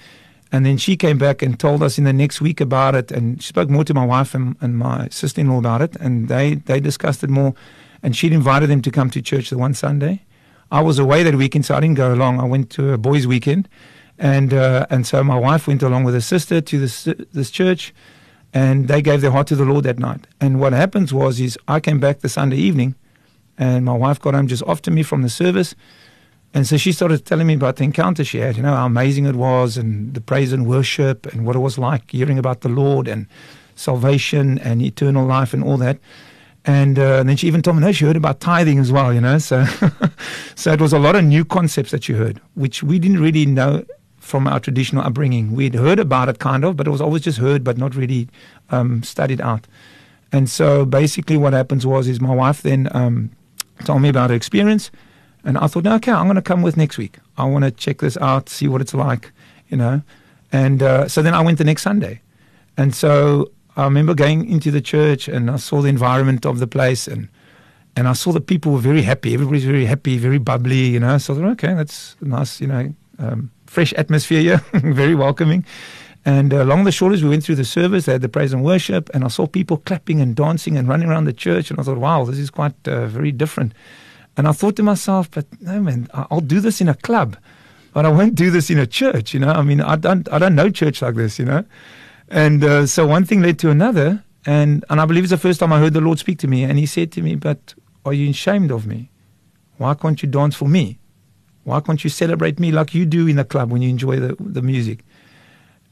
And 0.51 0.65
then 0.65 0.77
she 0.77 0.95
came 0.95 1.17
back 1.17 1.41
and 1.41 1.59
told 1.59 1.83
us 1.83 1.97
in 1.97 2.05
the 2.05 2.13
next 2.13 2.39
week 2.39 2.61
about 2.61 2.95
it 2.95 3.11
and 3.11 3.41
she 3.41 3.49
spoke 3.49 3.69
more 3.69 3.83
to 3.83 3.93
my 3.93 4.05
wife 4.05 4.33
and, 4.33 4.55
and 4.61 4.77
my 4.77 5.09
sister-in-law 5.09 5.57
about 5.57 5.81
it 5.81 5.95
and 5.97 6.29
they 6.29 6.55
they 6.55 6.79
discussed 6.79 7.23
it 7.23 7.29
more. 7.29 7.53
And 8.01 8.15
she'd 8.15 8.31
invited 8.31 8.69
them 8.69 8.81
to 8.83 8.91
come 8.91 9.09
to 9.09 9.21
church 9.21 9.49
the 9.49 9.57
one 9.57 9.73
Sunday. 9.73 10.23
I 10.71 10.81
was 10.81 10.99
away 10.99 11.23
that 11.23 11.35
weekend 11.35 11.65
so 11.65 11.75
I 11.75 11.79
didn't 11.79 11.97
go 11.97 12.13
along. 12.13 12.39
I 12.39 12.45
went 12.45 12.69
to 12.71 12.93
a 12.93 12.97
boys 12.97 13.27
weekend 13.27 13.67
and 14.17 14.53
uh, 14.53 14.85
and 14.89 15.05
so 15.05 15.23
my 15.23 15.37
wife 15.37 15.67
went 15.67 15.83
along 15.83 16.05
with 16.05 16.13
her 16.13 16.21
sister 16.21 16.61
to 16.61 16.79
this 16.79 17.03
this 17.33 17.51
church 17.51 17.93
and 18.55 18.87
they 18.87 19.01
gave 19.01 19.19
their 19.21 19.31
heart 19.31 19.47
to 19.47 19.55
the 19.55 19.65
Lord 19.65 19.83
that 19.83 19.99
night. 19.99 20.25
And 20.39 20.59
what 20.59 20.73
happens 20.73 21.13
was 21.13 21.39
is 21.39 21.59
I 21.67 21.79
came 21.79 21.99
back 21.99 22.21
the 22.21 22.29
Sunday 22.29 22.55
evening, 22.55 22.95
and 23.57 23.85
my 23.85 23.93
wife 23.93 24.19
got 24.19 24.33
home 24.33 24.47
just 24.47 24.63
after 24.65 24.89
me 24.89 25.03
from 25.03 25.21
the 25.21 25.29
service, 25.29 25.75
and 26.53 26.65
so 26.65 26.77
she 26.77 26.93
started 26.93 27.25
telling 27.25 27.47
me 27.47 27.55
about 27.55 27.75
the 27.75 27.83
encounter 27.83 28.23
she 28.23 28.37
had. 28.37 28.55
You 28.55 28.63
know 28.63 28.73
how 28.73 28.85
amazing 28.85 29.25
it 29.25 29.35
was, 29.35 29.77
and 29.77 30.13
the 30.13 30.21
praise 30.21 30.53
and 30.53 30.65
worship, 30.65 31.25
and 31.27 31.45
what 31.45 31.57
it 31.57 31.59
was 31.59 31.77
like 31.77 32.09
hearing 32.09 32.39
about 32.39 32.61
the 32.61 32.69
Lord 32.69 33.09
and 33.09 33.27
salvation 33.75 34.57
and 34.59 34.81
eternal 34.81 35.25
life 35.25 35.53
and 35.53 35.61
all 35.61 35.75
that. 35.77 35.99
And, 36.63 36.97
uh, 36.97 37.19
and 37.19 37.29
then 37.29 37.35
she 37.35 37.47
even 37.47 37.61
told 37.61 37.75
me, 37.75 37.83
no, 37.83 37.91
she 37.91 38.05
heard 38.05 38.15
about 38.15 38.39
tithing 38.39 38.79
as 38.79 38.91
well, 38.91 39.13
you 39.13 39.21
know. 39.21 39.37
So, 39.37 39.65
so 40.55 40.71
it 40.71 40.81
was 40.81 40.93
a 40.93 40.97
lot 40.97 41.15
of 41.15 41.23
new 41.25 41.43
concepts 41.43 41.91
that 41.91 42.05
she 42.05 42.13
heard, 42.13 42.41
which 42.55 42.81
we 42.81 42.99
didn't 42.99 43.19
really 43.19 43.45
know 43.45 43.85
from 44.25 44.47
our 44.47 44.59
traditional 44.59 45.03
upbringing. 45.03 45.53
We'd 45.53 45.75
heard 45.75 45.99
about 45.99 46.29
it 46.29 46.39
kind 46.39 46.65
of, 46.65 46.75
but 46.75 46.87
it 46.87 46.89
was 46.89 46.99
always 46.99 47.21
just 47.21 47.37
heard, 47.37 47.63
but 47.63 47.77
not 47.77 47.95
really 47.95 48.27
um, 48.71 49.03
studied 49.03 49.39
out. 49.39 49.67
And 50.31 50.49
so 50.49 50.83
basically, 50.83 51.37
what 51.37 51.53
happens 51.53 51.85
was 51.85 52.07
is 52.07 52.19
my 52.19 52.33
wife 52.33 52.63
then 52.63 52.89
um, 52.91 53.29
told 53.83 54.01
me 54.01 54.09
about 54.09 54.31
her 54.31 54.35
experience, 54.35 54.89
and 55.43 55.59
I 55.59 55.67
thought, 55.67 55.83
no, 55.83 55.93
okay, 55.95 56.11
I'm 56.11 56.25
going 56.25 56.35
to 56.35 56.41
come 56.41 56.63
with 56.63 56.75
next 56.75 56.97
week. 56.97 57.19
I 57.37 57.45
want 57.45 57.65
to 57.65 57.71
check 57.71 57.99
this 57.99 58.17
out, 58.17 58.49
see 58.49 58.67
what 58.67 58.81
it's 58.81 58.95
like, 58.95 59.31
you 59.69 59.77
know. 59.77 60.01
And 60.51 60.81
uh, 60.81 61.07
so 61.07 61.21
then 61.21 61.35
I 61.35 61.41
went 61.41 61.59
the 61.59 61.63
next 61.63 61.83
Sunday, 61.83 62.19
and 62.77 62.95
so 62.95 63.51
I 63.77 63.83
remember 63.83 64.15
going 64.15 64.49
into 64.49 64.71
the 64.71 64.81
church 64.81 65.27
and 65.27 65.51
I 65.51 65.57
saw 65.57 65.81
the 65.81 65.89
environment 65.89 66.45
of 66.45 66.59
the 66.59 66.67
place 66.67 67.07
and. 67.07 67.29
And 67.97 68.09
I 68.09 68.13
saw 68.13 68.33
that 68.33 68.47
people 68.47 68.73
were 68.73 68.79
very 68.79 69.03
happy. 69.03 69.33
Everybody's 69.33 69.63
very 69.63 69.85
happy, 69.85 70.17
very 70.17 70.37
bubbly, 70.37 70.87
you 70.87 70.99
know. 70.99 71.17
So 71.17 71.33
I 71.33 71.37
thought, 71.37 71.51
okay, 71.51 71.73
that's 71.73 72.17
nice, 72.19 72.59
you 72.59 72.67
know, 72.67 72.93
um, 73.19 73.49
fresh 73.75 73.93
atmosphere 73.93 74.41
here, 74.41 74.57
very 74.73 75.15
welcoming. 75.15 75.65
And 76.23 76.53
uh, 76.53 76.63
along 76.63 76.85
the 76.85 76.93
shoulders, 76.93 77.21
we 77.23 77.29
went 77.29 77.43
through 77.43 77.55
the 77.55 77.65
service. 77.65 78.05
They 78.05 78.13
had 78.13 78.21
the 78.21 78.29
praise 78.29 78.53
and 78.53 78.63
worship, 78.63 79.09
and 79.13 79.23
I 79.23 79.27
saw 79.27 79.45
people 79.45 79.77
clapping 79.77 80.21
and 80.21 80.33
dancing 80.33 80.77
and 80.77 80.87
running 80.87 81.09
around 81.09 81.25
the 81.25 81.33
church. 81.33 81.69
And 81.69 81.79
I 81.79 81.83
thought, 81.83 81.97
wow, 81.97 82.23
this 82.23 82.39
is 82.39 82.49
quite 82.49 82.75
uh, 82.87 83.05
very 83.07 83.33
different. 83.33 83.73
And 84.37 84.47
I 84.47 84.53
thought 84.53 84.77
to 84.77 84.83
myself, 84.83 85.29
but 85.29 85.45
no, 85.61 85.81
man, 85.81 86.07
I'll 86.13 86.47
do 86.55 86.59
this 86.61 86.79
in 86.79 86.87
a 86.87 86.95
club, 86.95 87.37
but 87.93 88.05
I 88.05 88.09
won't 88.09 88.35
do 88.35 88.49
this 88.49 88.69
in 88.69 88.79
a 88.79 88.87
church. 88.87 89.33
You 89.33 89.41
know, 89.41 89.51
I 89.51 89.61
mean, 89.61 89.81
I 89.81 89.97
don't, 89.97 90.27
I 90.31 90.39
don't 90.39 90.55
know 90.55 90.69
church 90.69 91.01
like 91.01 91.15
this. 91.15 91.37
You 91.37 91.45
know, 91.45 91.65
and 92.29 92.63
uh, 92.63 92.87
so 92.87 93.05
one 93.05 93.25
thing 93.25 93.41
led 93.41 93.59
to 93.59 93.69
another, 93.69 94.23
and 94.45 94.85
and 94.89 95.01
I 95.01 95.05
believe 95.05 95.25
it's 95.25 95.31
the 95.31 95.45
first 95.47 95.59
time 95.59 95.71
I 95.73 95.79
heard 95.79 95.93
the 95.93 96.01
Lord 96.01 96.19
speak 96.19 96.39
to 96.39 96.47
me, 96.47 96.63
and 96.63 96.79
He 96.79 96.85
said 96.85 97.11
to 97.13 97.21
me, 97.21 97.35
"But 97.35 97.75
are 98.05 98.13
you 98.13 98.29
ashamed 98.29 98.71
of 98.71 98.87
me? 98.87 99.09
Why 99.77 99.93
can't 99.93 100.21
you 100.23 100.29
dance 100.29 100.55
for 100.55 100.67
me?" 100.67 100.97
Why 101.65 101.79
can't 101.81 102.03
you 102.03 102.11
celebrate 102.11 102.59
me 102.59 102.71
like 102.71 102.93
you 102.93 103.05
do 103.05 103.27
in 103.27 103.37
the 103.37 103.43
club 103.43 103.71
when 103.71 103.81
you 103.81 103.89
enjoy 103.89 104.19
the, 104.19 104.35
the 104.39 104.61
music? 104.61 105.03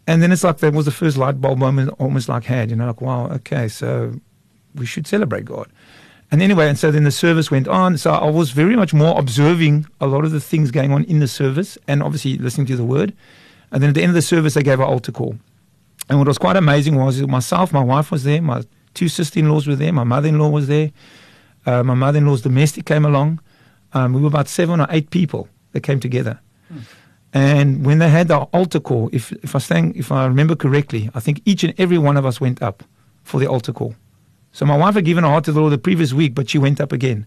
And 0.06 0.22
then 0.22 0.32
it's 0.32 0.44
like 0.44 0.60
that 0.60 0.72
was 0.72 0.86
the 0.86 0.92
first 0.92 1.18
light 1.18 1.42
bulb 1.42 1.58
moment 1.58 1.90
almost 1.98 2.30
like 2.30 2.44
had, 2.44 2.70
you 2.70 2.76
know, 2.76 2.86
like, 2.86 3.02
wow, 3.02 3.28
okay, 3.32 3.68
so 3.68 4.14
we 4.76 4.86
should 4.86 5.08
celebrate 5.08 5.46
God. 5.46 5.68
And 6.30 6.44
anyway, 6.44 6.70
and 6.70 6.78
so 6.78 6.92
then 6.92 7.06
the 7.06 7.12
service 7.12 7.50
went 7.50 7.68
on. 7.68 7.98
So 7.98 8.12
I 8.12 8.30
was 8.30 8.52
very 8.52 8.76
much 8.76 8.94
more 8.94 9.18
observing 9.20 9.88
a 10.00 10.06
lot 10.06 10.26
of 10.26 10.32
the 10.32 10.40
things 10.40 10.70
going 10.70 10.92
on 10.92 11.06
in 11.06 11.20
the 11.20 11.28
service 11.28 11.78
and 11.88 12.04
obviously 12.04 12.38
listening 12.38 12.68
to 12.68 12.76
the 12.76 12.84
word. 12.84 13.14
And 13.72 13.82
then 13.82 13.90
at 13.90 13.96
the 13.96 14.04
end 14.04 14.12
of 14.12 14.16
the 14.16 14.22
service, 14.22 14.54
they 14.54 14.62
gave 14.62 14.80
an 14.80 14.86
altar 14.86 15.12
call. 15.12 15.38
And 16.08 16.20
what 16.20 16.28
was 16.28 16.38
quite 16.38 16.56
amazing 16.56 16.96
was 16.96 17.20
myself, 17.24 17.74
my 17.74 17.84
wife 17.84 18.12
was 18.12 18.26
there, 18.26 18.42
my 18.42 18.64
two 18.94 19.10
sister 19.10 19.40
in 19.40 19.50
laws 19.50 19.66
were 19.66 19.76
there, 19.76 19.92
my 19.92 20.04
mother 20.04 20.28
in 20.28 20.38
law 20.38 20.50
was 20.50 20.68
there, 20.68 20.92
uh, 21.66 21.82
my 21.82 21.96
mother 21.96 22.20
in 22.20 22.28
law's 22.28 22.42
domestic 22.42 22.86
came 22.86 23.06
along. 23.06 23.40
Um, 23.94 24.14
we 24.14 24.22
were 24.22 24.28
about 24.28 24.48
seven 24.48 24.80
or 24.80 24.88
eight 24.92 25.10
people 25.10 25.48
that 25.74 25.82
came 25.82 26.00
together. 26.00 26.40
And 27.34 27.86
when 27.86 28.00
they 28.00 28.10
had 28.10 28.28
the 28.28 28.38
altar 28.38 28.80
call, 28.80 29.10
if, 29.12 29.32
if 29.44 29.56
I 29.56 29.60
sang, 29.60 29.96
if 29.96 30.12
I 30.12 30.26
remember 30.26 30.56
correctly, 30.56 31.10
I 31.16 31.20
think 31.20 31.42
each 31.46 31.64
and 31.64 31.74
every 31.80 31.98
one 31.98 32.16
of 32.16 32.26
us 32.26 32.40
went 32.40 32.62
up 32.62 32.84
for 33.24 33.40
the 33.40 33.48
altar 33.48 33.74
call. 33.74 33.96
So 34.52 34.66
my 34.66 34.78
wife 34.78 34.94
had 34.94 35.06
given 35.06 35.24
her 35.24 35.30
heart 35.32 35.46
to 35.46 35.52
the 35.52 35.60
Lord 35.60 35.74
the 35.74 35.80
previous 35.80 36.14
week, 36.14 36.36
but 36.36 36.50
she 36.50 36.60
went 36.60 36.80
up 36.80 36.92
again. 36.92 37.26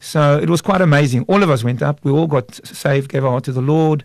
So 0.00 0.38
it 0.38 0.50
was 0.50 0.60
quite 0.60 0.82
amazing. 0.82 1.24
All 1.24 1.42
of 1.42 1.50
us 1.50 1.64
went 1.64 1.82
up. 1.82 2.04
We 2.04 2.12
all 2.12 2.26
got 2.26 2.54
saved, 2.66 3.10
gave 3.10 3.24
our 3.24 3.30
heart 3.30 3.44
to 3.44 3.52
the 3.52 3.62
Lord. 3.62 4.04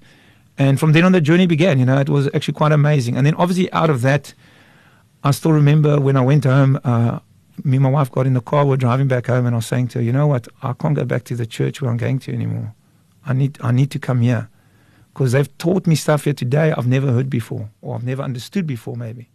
And 0.58 0.80
from 0.80 0.94
then 0.94 1.04
on, 1.04 1.12
the 1.12 1.22
journey 1.22 1.46
began. 1.46 1.78
You 1.78 1.86
know, 1.86 2.00
it 2.00 2.10
was 2.10 2.28
actually 2.34 2.54
quite 2.54 2.72
amazing. 2.72 3.18
And 3.18 3.28
then 3.28 3.36
obviously 3.36 3.72
out 3.74 3.90
of 3.90 4.02
that, 4.02 4.34
I 5.26 5.32
still 5.32 5.52
remember 5.52 6.00
when 6.00 6.16
I 6.16 6.22
went 6.22 6.46
home, 6.46 6.80
uh, 6.84 7.20
me 7.64 7.78
and 7.78 7.84
my 7.84 7.90
wife 7.90 8.12
got 8.12 8.26
in 8.26 8.34
the 8.34 8.42
car, 8.42 8.64
we 8.64 8.72
we're 8.72 8.78
driving 8.78 9.08
back 9.08 9.28
home, 9.28 9.46
and 9.46 9.56
I 9.56 9.58
was 9.58 9.66
saying 9.66 9.90
to 9.90 10.00
her, 10.00 10.04
you 10.04 10.12
know 10.12 10.28
what, 10.28 10.48
I 10.62 10.74
can't 10.74 10.96
go 10.96 11.06
back 11.06 11.24
to 11.26 11.36
the 11.36 11.46
church 11.46 11.82
where 11.82 11.92
I'm 11.92 11.98
going 11.98 12.20
to 12.20 12.34
anymore. 12.34 12.74
I 13.26 13.34
need, 13.34 13.58
I 13.62 13.72
need 13.72 13.92
to 13.92 14.00
come 14.00 14.22
here 14.22 14.50
because 15.14 15.32
they've 15.32 15.58
taught 15.58 15.88
me 15.88 15.96
stuff 15.96 16.24
here 16.24 16.34
today 16.34 16.74
I've 16.76 16.88
never 16.88 17.12
heard 17.12 17.30
before 17.30 17.70
or 17.82 17.96
I've 17.96 18.04
never 18.04 18.24
understood 18.24 18.66
before, 18.68 18.96
maybe. 18.96 19.30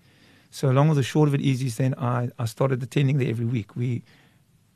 So, 0.50 0.70
long 0.70 0.88
or 0.88 0.94
the 0.94 1.02
short 1.02 1.28
of 1.28 1.34
it 1.34 1.40
is, 1.40 1.62
is 1.62 1.76
then 1.76 1.94
I, 1.98 2.30
I 2.38 2.46
started 2.46 2.82
attending 2.82 3.18
there 3.18 3.28
every 3.28 3.44
week. 3.44 3.76
We 3.76 4.02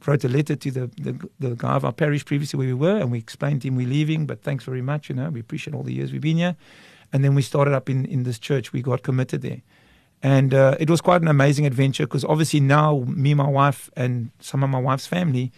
wrote 0.07 0.25
a 0.25 0.29
letter 0.29 0.57
to 0.57 0.71
the, 0.71 0.91
the, 1.01 1.29
the 1.39 1.55
guy 1.57 1.75
of 1.75 1.85
our 1.85 1.93
parish 1.93 2.25
previously 2.25 2.59
where 2.59 2.67
we 2.67 2.75
were, 2.75 2.97
and 2.97 3.11
we 3.11 3.19
explained 3.19 3.63
to 3.63 3.69
him 3.69 3.77
we're 3.77 3.89
leaving, 3.89 4.27
but 4.27 4.43
thanks 4.43 4.65
very 4.65 4.83
much, 4.83 5.09
you 5.09 5.15
know, 5.15 5.31
we 5.31 5.41
appreciate 5.41 5.75
all 5.75 5.83
the 5.83 5.95
years 5.95 6.13
we've 6.13 6.21
been 6.21 6.37
here. 6.37 6.57
And 7.13 7.25
then 7.25 7.35
we 7.35 7.43
started 7.43 7.75
up 7.75 7.91
in, 7.91 8.05
in 8.07 8.23
this 8.23 8.39
church. 8.39 8.73
We 8.73 8.81
got 8.81 9.03
committed 9.03 9.43
there. 9.43 9.61
And 10.23 10.55
uh, 10.55 10.77
it 10.79 10.89
was 10.89 11.01
quite 11.01 11.21
an 11.21 11.29
amazing 11.29 11.67
adventure 11.67 12.05
because 12.07 12.25
obviously 12.25 12.61
now 12.61 13.05
me, 13.07 13.35
my 13.35 13.49
wife, 13.49 13.91
and 13.97 14.31
some 14.41 14.63
of 14.63 14.71
my 14.71 14.79
wife's 14.79 15.07
family, 15.07 15.53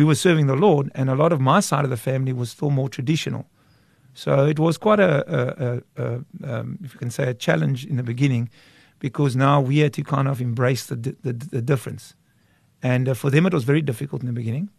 we 0.00 0.04
were 0.06 0.14
serving 0.14 0.46
the 0.46 0.56
Lord, 0.56 0.90
and 0.94 1.10
a 1.10 1.14
lot 1.14 1.30
of 1.30 1.40
my 1.42 1.60
side 1.60 1.84
of 1.84 1.90
the 1.90 1.96
family 1.98 2.32
was 2.32 2.52
still 2.52 2.70
more 2.70 2.88
traditional. 2.88 3.44
So 4.14 4.46
it 4.46 4.58
was 4.58 4.78
quite 4.78 4.98
a, 4.98 5.12
a, 5.38 5.42
a, 5.66 5.82
a 6.02 6.54
um, 6.54 6.78
if 6.82 6.94
you 6.94 6.98
can 6.98 7.10
say, 7.10 7.24
a 7.28 7.34
challenge 7.34 7.84
in 7.84 7.96
the 7.96 8.02
beginning 8.02 8.48
because 8.98 9.36
now 9.36 9.60
we 9.60 9.76
had 9.78 9.92
to 9.92 10.02
kind 10.02 10.26
of 10.26 10.40
embrace 10.40 10.86
the, 10.86 10.96
the, 10.96 11.34
the 11.56 11.60
difference. 11.60 12.14
And 12.82 13.10
uh, 13.10 13.14
for 13.14 13.28
them, 13.28 13.44
it 13.44 13.52
was 13.52 13.64
very 13.64 13.82
difficult 13.82 14.22
in 14.22 14.26
the 14.26 14.32
beginning. 14.32 14.70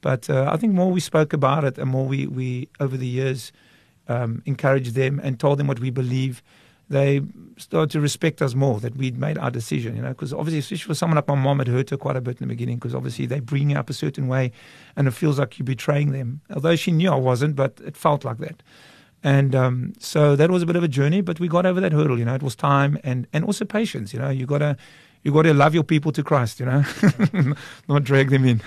But 0.00 0.30
uh, 0.30 0.48
I 0.48 0.56
think 0.56 0.74
more 0.74 0.92
we 0.92 1.00
spoke 1.00 1.32
about 1.32 1.64
it 1.64 1.76
and 1.76 1.90
more 1.90 2.06
we, 2.06 2.28
we 2.28 2.68
over 2.78 2.96
the 2.96 3.06
years, 3.06 3.50
um, 4.06 4.42
encouraged 4.46 4.94
them 4.94 5.20
and 5.24 5.40
told 5.40 5.58
them 5.58 5.66
what 5.66 5.80
we 5.80 5.90
believe, 5.90 6.40
they 6.88 7.20
started 7.58 7.90
to 7.90 8.00
respect 8.00 8.40
us 8.40 8.54
more 8.54 8.80
that 8.80 8.96
we'd 8.96 9.18
made 9.18 9.36
our 9.36 9.50
decision, 9.50 9.96
you 9.96 10.02
know, 10.02 10.08
because 10.08 10.32
obviously, 10.32 10.58
especially 10.58 10.88
for 10.88 10.94
someone 10.94 11.16
like 11.16 11.28
my 11.28 11.34
mom, 11.34 11.60
it 11.60 11.68
hurt 11.68 11.90
her 11.90 11.96
quite 11.96 12.16
a 12.16 12.20
bit 12.20 12.40
in 12.40 12.48
the 12.48 12.54
beginning 12.54 12.76
because 12.76 12.94
obviously 12.94 13.26
they 13.26 13.40
bring 13.40 13.70
you 13.70 13.76
up 13.76 13.90
a 13.90 13.92
certain 13.92 14.28
way 14.28 14.52
and 14.96 15.06
it 15.06 15.10
feels 15.12 15.38
like 15.38 15.58
you're 15.58 15.66
betraying 15.66 16.12
them. 16.12 16.40
Although 16.54 16.76
she 16.76 16.92
knew 16.92 17.10
I 17.10 17.16
wasn't, 17.16 17.56
but 17.56 17.78
it 17.84 17.96
felt 17.96 18.24
like 18.24 18.38
that. 18.38 18.62
And 19.22 19.54
um, 19.54 19.92
so 19.98 20.36
that 20.36 20.50
was 20.50 20.62
a 20.62 20.66
bit 20.66 20.76
of 20.76 20.84
a 20.84 20.88
journey, 20.88 21.20
but 21.20 21.40
we 21.40 21.48
got 21.48 21.66
over 21.66 21.80
that 21.80 21.92
hurdle, 21.92 22.18
you 22.18 22.24
know, 22.24 22.34
it 22.34 22.42
was 22.42 22.54
time 22.54 22.98
and, 23.02 23.26
and 23.32 23.44
also 23.44 23.64
patience, 23.64 24.14
you 24.14 24.20
know, 24.20 24.30
you 24.30 24.46
got 24.46 24.58
to 24.58 24.76
you 25.22 25.32
got 25.32 25.42
to 25.42 25.54
love 25.54 25.74
your 25.74 25.84
people 25.84 26.12
to 26.12 26.22
Christ, 26.22 26.60
you 26.60 26.66
know. 26.66 26.84
Not 27.88 28.04
drag 28.04 28.30
them 28.30 28.44
in. 28.44 28.62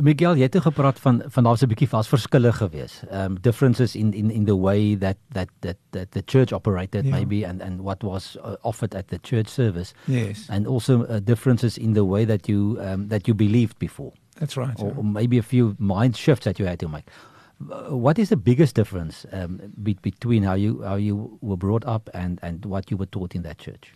Miguel, 0.00 0.36
jy 0.36 0.48
het 0.48 0.56
gepraat 0.64 0.98
van 1.02 1.22
van 1.26 1.44
daar's 1.44 1.62
'n 1.62 1.68
bietjie 1.68 1.88
vas 1.88 2.08
verskille 2.08 2.52
gewees. 2.52 3.02
Um 3.10 3.40
differences 3.40 3.96
in 3.96 4.12
in 4.12 4.30
in 4.30 4.44
the 4.44 4.56
way 4.56 4.96
that 4.96 5.16
that 5.32 5.48
that 5.60 5.76
that 5.90 6.10
the 6.12 6.22
church 6.24 6.52
operated 6.52 7.04
yeah. 7.04 7.12
maybe 7.12 7.44
and 7.46 7.62
and 7.62 7.80
what 7.80 8.02
was 8.02 8.36
uh, 8.36 8.56
offered 8.62 8.94
at 8.94 9.08
the 9.08 9.18
church 9.18 9.48
service. 9.48 9.92
Yes. 10.06 10.46
And 10.48 10.66
also 10.66 11.04
uh, 11.04 11.20
differences 11.24 11.76
in 11.76 11.92
the 11.94 12.04
way 12.04 12.24
that 12.26 12.48
you 12.48 12.78
um 12.80 13.08
that 13.08 13.26
you 13.26 13.34
believed 13.34 13.78
before. 13.78 14.12
That's 14.40 14.56
right. 14.56 14.80
Or, 14.80 14.88
yeah. 14.88 14.98
or 14.98 15.04
maybe 15.04 15.38
a 15.38 15.42
few 15.42 15.74
mind 15.78 16.16
shifts 16.16 16.44
that 16.44 16.58
you 16.58 16.66
had 16.66 16.78
to 16.78 16.88
make. 16.88 17.04
Uh, 17.70 17.96
what 17.96 18.18
is 18.18 18.28
the 18.28 18.36
biggest 18.36 18.74
difference 18.74 19.26
um, 19.32 19.60
be- 19.82 19.98
between 20.02 20.42
how 20.42 20.54
you 20.54 20.82
how 20.82 20.96
you 20.96 21.38
were 21.40 21.56
brought 21.56 21.84
up 21.86 22.10
and 22.12 22.38
and 22.42 22.64
what 22.64 22.90
you 22.90 22.96
were 22.96 23.06
taught 23.10 23.34
in 23.34 23.42
that 23.42 23.58
church? 23.58 23.94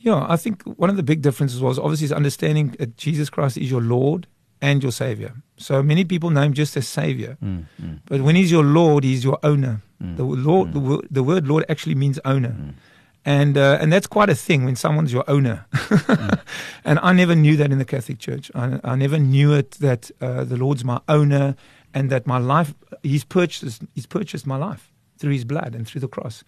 Yeah, 0.00 0.24
I 0.28 0.36
think 0.36 0.62
one 0.62 0.90
of 0.90 0.96
the 0.96 1.02
big 1.02 1.22
differences 1.22 1.60
was 1.60 1.78
obviously 1.78 2.06
is 2.06 2.12
understanding 2.12 2.76
that 2.78 2.96
Jesus 2.96 3.30
Christ 3.30 3.56
is 3.56 3.70
your 3.70 3.80
Lord 3.80 4.26
and 4.60 4.82
your 4.82 4.92
Savior. 4.92 5.34
So 5.56 5.82
many 5.82 6.04
people 6.04 6.30
know 6.30 6.42
Him 6.42 6.52
just 6.52 6.76
as 6.76 6.86
Savior, 6.86 7.36
mm, 7.42 7.64
mm. 7.82 8.00
but 8.06 8.20
when 8.22 8.36
He's 8.36 8.50
your 8.50 8.64
Lord, 8.64 9.04
He's 9.04 9.24
your 9.24 9.38
owner. 9.42 9.82
Mm, 10.02 10.16
the 10.16 10.24
Lord, 10.24 10.72
the, 10.72 10.80
mm. 10.80 11.06
the, 11.10 11.22
word 11.22 11.48
Lord 11.48 11.64
actually 11.68 11.96
means 11.96 12.20
owner, 12.24 12.50
mm. 12.50 12.74
and 13.24 13.58
uh, 13.58 13.78
and 13.80 13.92
that's 13.92 14.06
quite 14.06 14.30
a 14.30 14.34
thing 14.34 14.64
when 14.64 14.76
someone's 14.76 15.12
your 15.12 15.24
owner. 15.28 15.66
Mm. 16.08 16.40
and 16.84 16.98
I 17.02 17.12
never 17.12 17.34
knew 17.34 17.56
that 17.56 17.70
in 17.70 17.78
the 17.78 17.84
Catholic 17.84 18.18
Church. 18.18 18.50
I, 18.54 18.80
I 18.82 18.96
never 18.96 19.18
knew 19.18 19.52
it 19.52 19.72
that 19.72 20.10
uh, 20.20 20.44
the 20.44 20.56
Lord's 20.56 20.84
my 20.84 21.00
owner 21.06 21.54
and 21.92 22.08
that 22.10 22.26
my 22.26 22.38
life 22.38 22.74
He's 23.02 23.24
purchased 23.24 23.82
He's 23.94 24.06
purchased 24.06 24.46
my 24.46 24.56
life 24.56 24.90
through 25.18 25.32
His 25.32 25.44
blood 25.44 25.74
and 25.74 25.86
through 25.86 26.00
the 26.00 26.08
cross. 26.08 26.44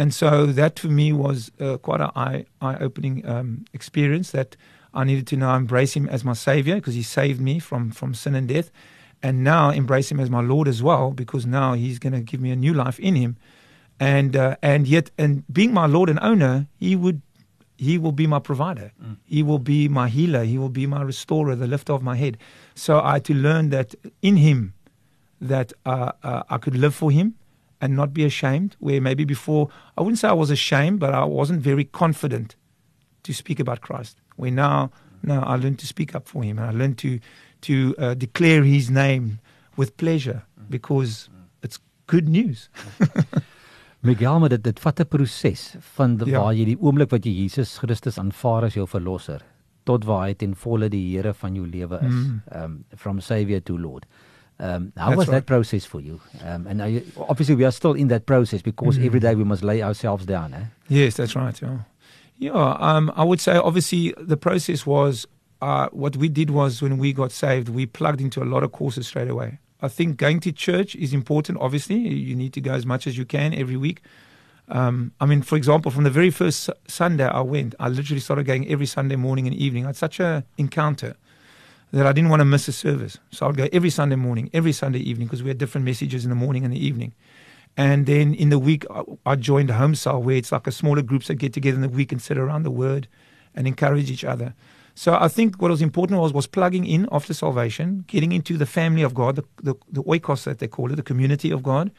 And 0.00 0.14
so 0.14 0.46
that 0.46 0.78
for 0.78 0.88
me 0.88 1.12
was 1.12 1.50
uh, 1.60 1.76
quite 1.76 2.00
an 2.00 2.10
eye, 2.16 2.46
eye-opening 2.62 3.16
um, 3.28 3.66
experience 3.74 4.30
that 4.30 4.56
I 4.94 5.04
needed 5.04 5.26
to 5.26 5.36
now 5.36 5.54
embrace 5.56 5.92
him 5.92 6.08
as 6.08 6.24
my 6.24 6.32
savior 6.32 6.76
because 6.76 6.94
he 6.94 7.02
saved 7.02 7.38
me 7.38 7.58
from, 7.58 7.90
from 7.90 8.14
sin 8.14 8.34
and 8.34 8.48
death. 8.48 8.70
And 9.22 9.44
now 9.44 9.68
embrace 9.68 10.10
him 10.10 10.18
as 10.18 10.30
my 10.30 10.40
Lord 10.40 10.68
as 10.68 10.82
well 10.82 11.10
because 11.10 11.44
now 11.44 11.74
he's 11.74 11.98
going 11.98 12.14
to 12.14 12.20
give 12.20 12.40
me 12.40 12.50
a 12.50 12.56
new 12.56 12.72
life 12.72 12.98
in 12.98 13.14
him. 13.14 13.36
And, 14.00 14.34
uh, 14.36 14.56
and 14.62 14.88
yet, 14.88 15.10
and 15.18 15.44
being 15.52 15.74
my 15.74 15.84
Lord 15.84 16.08
and 16.08 16.18
owner, 16.22 16.66
he 16.78 16.96
would 16.96 17.20
he 17.76 17.98
will 17.98 18.12
be 18.12 18.26
my 18.26 18.38
provider. 18.38 18.92
Mm. 19.02 19.16
He 19.24 19.42
will 19.42 19.58
be 19.58 19.88
my 19.88 20.08
healer. 20.08 20.44
He 20.44 20.58
will 20.58 20.74
be 20.82 20.86
my 20.86 21.02
restorer, 21.02 21.54
the 21.56 21.66
lifter 21.66 21.94
of 21.94 22.02
my 22.02 22.16
head. 22.16 22.36
So 22.74 23.00
I 23.00 23.14
had 23.14 23.24
to 23.24 23.34
learn 23.34 23.70
that 23.70 23.94
in 24.20 24.36
Him, 24.36 24.74
that 25.40 25.72
uh, 25.86 26.12
uh, 26.22 26.42
I 26.50 26.58
could 26.58 26.76
live 26.76 26.94
for 26.94 27.10
Him, 27.10 27.36
and 27.80 27.96
not 27.96 28.12
be 28.12 28.24
ashamed. 28.24 28.76
Where 28.78 29.00
maybe 29.00 29.24
before, 29.24 29.68
I 29.96 30.02
wouldn't 30.02 30.18
say 30.18 30.28
I 30.28 30.32
was 30.32 30.50
ashamed, 30.50 31.00
but 31.00 31.14
I 31.14 31.24
wasn't 31.24 31.60
very 31.60 31.84
confident 31.84 32.56
to 33.22 33.32
speak 33.32 33.60
about 33.60 33.80
Christ. 33.80 34.20
Where 34.36 34.50
now, 34.50 34.90
now 35.22 35.42
I 35.42 35.56
learned 35.56 35.78
to 35.80 35.86
speak 35.86 36.14
up 36.14 36.28
for 36.28 36.42
Him, 36.42 36.58
and 36.58 36.66
I 36.66 36.72
learned 36.72 36.98
to 36.98 37.18
to 37.62 37.94
uh, 37.98 38.14
declare 38.14 38.64
His 38.64 38.90
name 38.90 39.40
with 39.76 39.96
pleasure 39.96 40.42
because 40.68 41.28
it's 41.62 41.78
good 42.06 42.28
news. 42.28 42.68
Miguel, 44.00 44.40
maar 44.40 44.48
dit 44.48 44.64
dit 44.64 44.80
vat 44.80 45.00
'n 45.00 45.08
proses 45.08 45.74
van 45.94 46.16
de, 46.16 46.24
ja. 46.24 46.40
waar 46.40 46.54
jy 46.54 46.64
die 46.64 46.80
oomblik 46.80 47.10
wat 47.10 47.24
jy 47.24 47.32
Jesus 47.42 47.78
Christus 47.78 48.18
aanvaar 48.18 48.64
as 48.64 48.74
jou 48.74 48.86
verlosser 48.88 49.44
tot 49.84 50.04
waar 50.04 50.26
hy 50.28 50.34
ten 50.34 50.54
volle 50.54 50.88
die 50.88 51.16
Here 51.16 51.34
van 51.34 51.54
jou 51.54 51.66
lewe 51.66 52.00
is. 52.00 52.14
Mm. 52.14 52.40
Um 52.62 52.84
from 52.96 53.20
savior 53.20 53.60
to 53.60 53.78
lord. 53.78 54.06
Um, 54.60 54.92
how 54.96 55.08
That's 55.08 55.16
was 55.16 55.28
right. 55.28 55.34
that 55.36 55.46
process 55.46 55.86
for 55.86 56.00
you? 56.00 56.20
Um, 56.44 56.66
and 56.66 56.92
you, 56.92 57.02
obviously, 57.16 57.54
we 57.54 57.64
are 57.64 57.72
still 57.72 57.94
in 57.94 58.08
that 58.08 58.26
process 58.26 58.60
because 58.60 58.98
mm. 58.98 59.06
every 59.06 59.18
day 59.18 59.34
we 59.34 59.42
must 59.42 59.64
lay 59.64 59.82
ourselves 59.82 60.26
down. 60.26 60.52
Eh? 60.52 60.64
Yes, 60.88 61.16
that's 61.16 61.34
right. 61.34 61.58
Yeah, 61.62 61.78
yeah. 62.38 62.76
Um, 62.78 63.10
I 63.16 63.24
would 63.24 63.40
say 63.40 63.56
obviously 63.56 64.14
the 64.18 64.36
process 64.36 64.84
was 64.84 65.26
uh, 65.62 65.88
what 65.92 66.16
we 66.16 66.28
did 66.28 66.50
was 66.50 66.82
when 66.82 66.98
we 66.98 67.14
got 67.14 67.32
saved, 67.32 67.70
we 67.70 67.86
plugged 67.86 68.20
into 68.20 68.42
a 68.42 68.44
lot 68.44 68.62
of 68.62 68.72
courses 68.72 69.06
straight 69.06 69.30
away. 69.30 69.58
I 69.80 69.88
think 69.88 70.18
going 70.18 70.40
to 70.40 70.52
church 70.52 70.94
is 70.94 71.14
important. 71.14 71.58
Obviously, 71.58 71.96
you 71.96 72.36
need 72.36 72.52
to 72.52 72.60
go 72.60 72.72
as 72.72 72.84
much 72.84 73.06
as 73.06 73.16
you 73.16 73.24
can 73.24 73.54
every 73.54 73.78
week. 73.78 74.02
Um, 74.68 75.12
I 75.20 75.26
mean, 75.26 75.40
for 75.40 75.56
example, 75.56 75.90
from 75.90 76.04
the 76.04 76.10
very 76.10 76.30
first 76.30 76.68
Sunday 76.86 77.26
I 77.26 77.40
went, 77.40 77.74
I 77.80 77.88
literally 77.88 78.20
started 78.20 78.44
going 78.44 78.70
every 78.70 78.86
Sunday 78.86 79.16
morning 79.16 79.46
and 79.46 79.56
evening. 79.56 79.84
I 79.84 79.88
had 79.88 79.96
such 79.96 80.20
an 80.20 80.44
encounter 80.58 81.16
that 81.92 82.06
I 82.06 82.12
didn't 82.12 82.30
want 82.30 82.40
to 82.40 82.44
miss 82.44 82.68
a 82.68 82.72
service. 82.72 83.18
So 83.30 83.48
I'd 83.48 83.56
go 83.56 83.68
every 83.72 83.90
Sunday 83.90 84.16
morning, 84.16 84.50
every 84.52 84.72
Sunday 84.72 85.00
evening, 85.00 85.26
because 85.26 85.42
we 85.42 85.48
had 85.48 85.58
different 85.58 85.84
messages 85.84 86.24
in 86.24 86.30
the 86.30 86.36
morning 86.36 86.64
and 86.64 86.72
the 86.72 86.84
evening. 86.84 87.14
And 87.76 88.06
then 88.06 88.34
in 88.34 88.50
the 88.50 88.58
week, 88.58 88.84
I 89.24 89.36
joined 89.36 89.70
Home 89.70 89.94
Cell, 89.94 90.22
where 90.22 90.36
it's 90.36 90.52
like 90.52 90.66
a 90.66 90.72
smaller 90.72 91.02
groups 91.02 91.28
that 91.28 91.36
get 91.36 91.52
together 91.52 91.76
in 91.76 91.82
the 91.82 91.88
week 91.88 92.12
and 92.12 92.20
sit 92.20 92.36
around 92.36 92.62
the 92.62 92.70
Word 92.70 93.08
and 93.54 93.66
encourage 93.66 94.10
each 94.10 94.24
other. 94.24 94.54
So 94.94 95.14
I 95.14 95.28
think 95.28 95.62
what 95.62 95.70
was 95.70 95.80
important 95.80 96.20
was 96.20 96.32
was 96.32 96.46
plugging 96.46 96.84
in 96.84 97.08
after 97.10 97.32
salvation, 97.32 98.04
getting 98.06 98.32
into 98.32 98.56
the 98.56 98.66
family 98.66 99.02
of 99.02 99.14
God, 99.14 99.36
the, 99.36 99.44
the, 99.62 99.74
the 99.90 100.02
oikos 100.02 100.44
that 100.44 100.58
they 100.58 100.68
call 100.68 100.92
it, 100.92 100.96
the 100.96 101.02
community 101.02 101.50
of 101.50 101.62
God, 101.62 101.90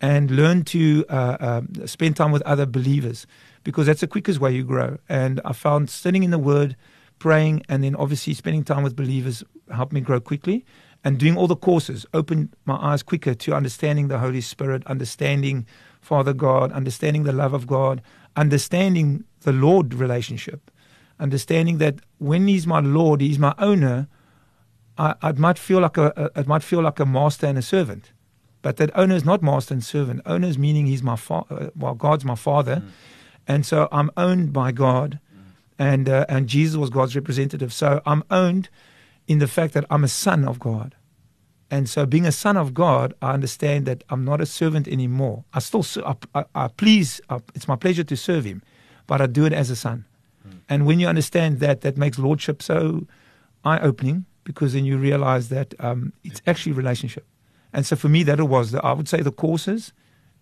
and 0.00 0.30
learn 0.30 0.62
to 0.64 1.04
uh, 1.08 1.36
uh, 1.40 1.62
spend 1.86 2.16
time 2.16 2.30
with 2.30 2.42
other 2.42 2.64
believers 2.64 3.26
because 3.64 3.86
that's 3.86 4.00
the 4.00 4.06
quickest 4.06 4.40
way 4.40 4.52
you 4.52 4.64
grow. 4.64 4.98
And 5.08 5.40
I 5.44 5.52
found 5.52 5.90
sitting 5.90 6.22
in 6.22 6.30
the 6.30 6.38
Word– 6.38 6.76
praying, 7.18 7.62
and 7.68 7.82
then 7.82 7.94
obviously 7.96 8.34
spending 8.34 8.64
time 8.64 8.82
with 8.82 8.96
believers 8.96 9.42
helped 9.72 9.92
me 9.92 10.00
grow 10.00 10.20
quickly. 10.20 10.64
And 11.04 11.18
doing 11.18 11.36
all 11.36 11.46
the 11.46 11.56
courses 11.56 12.06
opened 12.12 12.56
my 12.64 12.76
eyes 12.76 13.02
quicker 13.02 13.34
to 13.34 13.54
understanding 13.54 14.08
the 14.08 14.18
Holy 14.18 14.40
Spirit, 14.40 14.84
understanding 14.86 15.66
Father 16.00 16.32
God, 16.32 16.72
understanding 16.72 17.24
the 17.24 17.32
love 17.32 17.54
of 17.54 17.66
God, 17.66 18.02
understanding 18.36 19.24
the 19.40 19.52
Lord 19.52 19.94
relationship, 19.94 20.70
understanding 21.20 21.78
that 21.78 22.00
when 22.18 22.48
He's 22.48 22.66
my 22.66 22.80
Lord, 22.80 23.20
He's 23.20 23.38
my 23.38 23.54
owner. 23.58 24.08
I, 24.96 25.14
I 25.22 25.32
might 25.32 25.58
feel 25.58 25.80
like 25.80 25.96
a, 25.96 26.12
a, 26.16 26.40
it 26.40 26.46
might 26.46 26.62
feel 26.62 26.82
like 26.82 26.98
a 26.98 27.06
master 27.06 27.46
and 27.46 27.56
a 27.56 27.62
servant, 27.62 28.12
but 28.62 28.76
that 28.78 28.90
owner 28.96 29.14
is 29.14 29.24
not 29.24 29.42
master 29.42 29.74
and 29.74 29.84
servant. 29.84 30.22
Owner 30.26 30.48
is 30.48 30.58
meaning 30.58 30.86
He's 30.86 31.02
my 31.02 31.16
father. 31.16 31.54
Uh, 31.54 31.70
well, 31.76 31.94
God's 31.94 32.24
my 32.24 32.34
Father, 32.34 32.76
mm. 32.76 32.90
and 33.46 33.64
so 33.64 33.88
I'm 33.92 34.10
owned 34.16 34.52
by 34.52 34.72
God 34.72 35.20
and 35.78 36.08
uh, 36.08 36.26
and 36.28 36.48
Jesus 36.48 36.76
was 36.76 36.90
God's 36.90 37.14
representative. 37.14 37.72
So 37.72 38.00
I'm 38.04 38.24
owned 38.30 38.68
in 39.26 39.38
the 39.38 39.46
fact 39.46 39.74
that 39.74 39.84
I'm 39.90 40.04
a 40.04 40.08
son 40.08 40.46
of 40.46 40.58
God. 40.58 40.94
And 41.70 41.88
so, 41.88 42.06
being 42.06 42.24
a 42.24 42.32
son 42.32 42.56
of 42.56 42.72
God, 42.72 43.12
I 43.20 43.32
understand 43.32 43.84
that 43.86 44.02
I'm 44.08 44.24
not 44.24 44.40
a 44.40 44.46
servant 44.46 44.88
anymore. 44.88 45.44
I 45.52 45.58
still, 45.58 45.84
I, 46.04 46.14
I, 46.34 46.44
I 46.54 46.68
please, 46.68 47.20
I, 47.28 47.40
it's 47.54 47.68
my 47.68 47.76
pleasure 47.76 48.04
to 48.04 48.16
serve 48.16 48.44
Him, 48.46 48.62
but 49.06 49.20
I 49.20 49.26
do 49.26 49.44
it 49.44 49.52
as 49.52 49.68
a 49.68 49.76
son. 49.76 50.06
Mm. 50.48 50.58
And 50.68 50.86
when 50.86 50.98
you 50.98 51.06
understand 51.06 51.60
that, 51.60 51.82
that 51.82 51.98
makes 51.98 52.18
lordship 52.18 52.62
so 52.62 53.06
eye-opening 53.64 54.24
because 54.44 54.72
then 54.72 54.86
you 54.86 54.96
realize 54.96 55.50
that 55.50 55.74
um, 55.78 56.14
it's 56.24 56.40
actually 56.46 56.72
relationship. 56.72 57.26
And 57.74 57.84
so 57.84 57.96
for 57.96 58.08
me, 58.08 58.22
that 58.22 58.40
it 58.40 58.44
was, 58.44 58.70
the, 58.70 58.82
I 58.82 58.92
would 58.92 59.08
say, 59.08 59.20
the 59.20 59.30
courses 59.30 59.92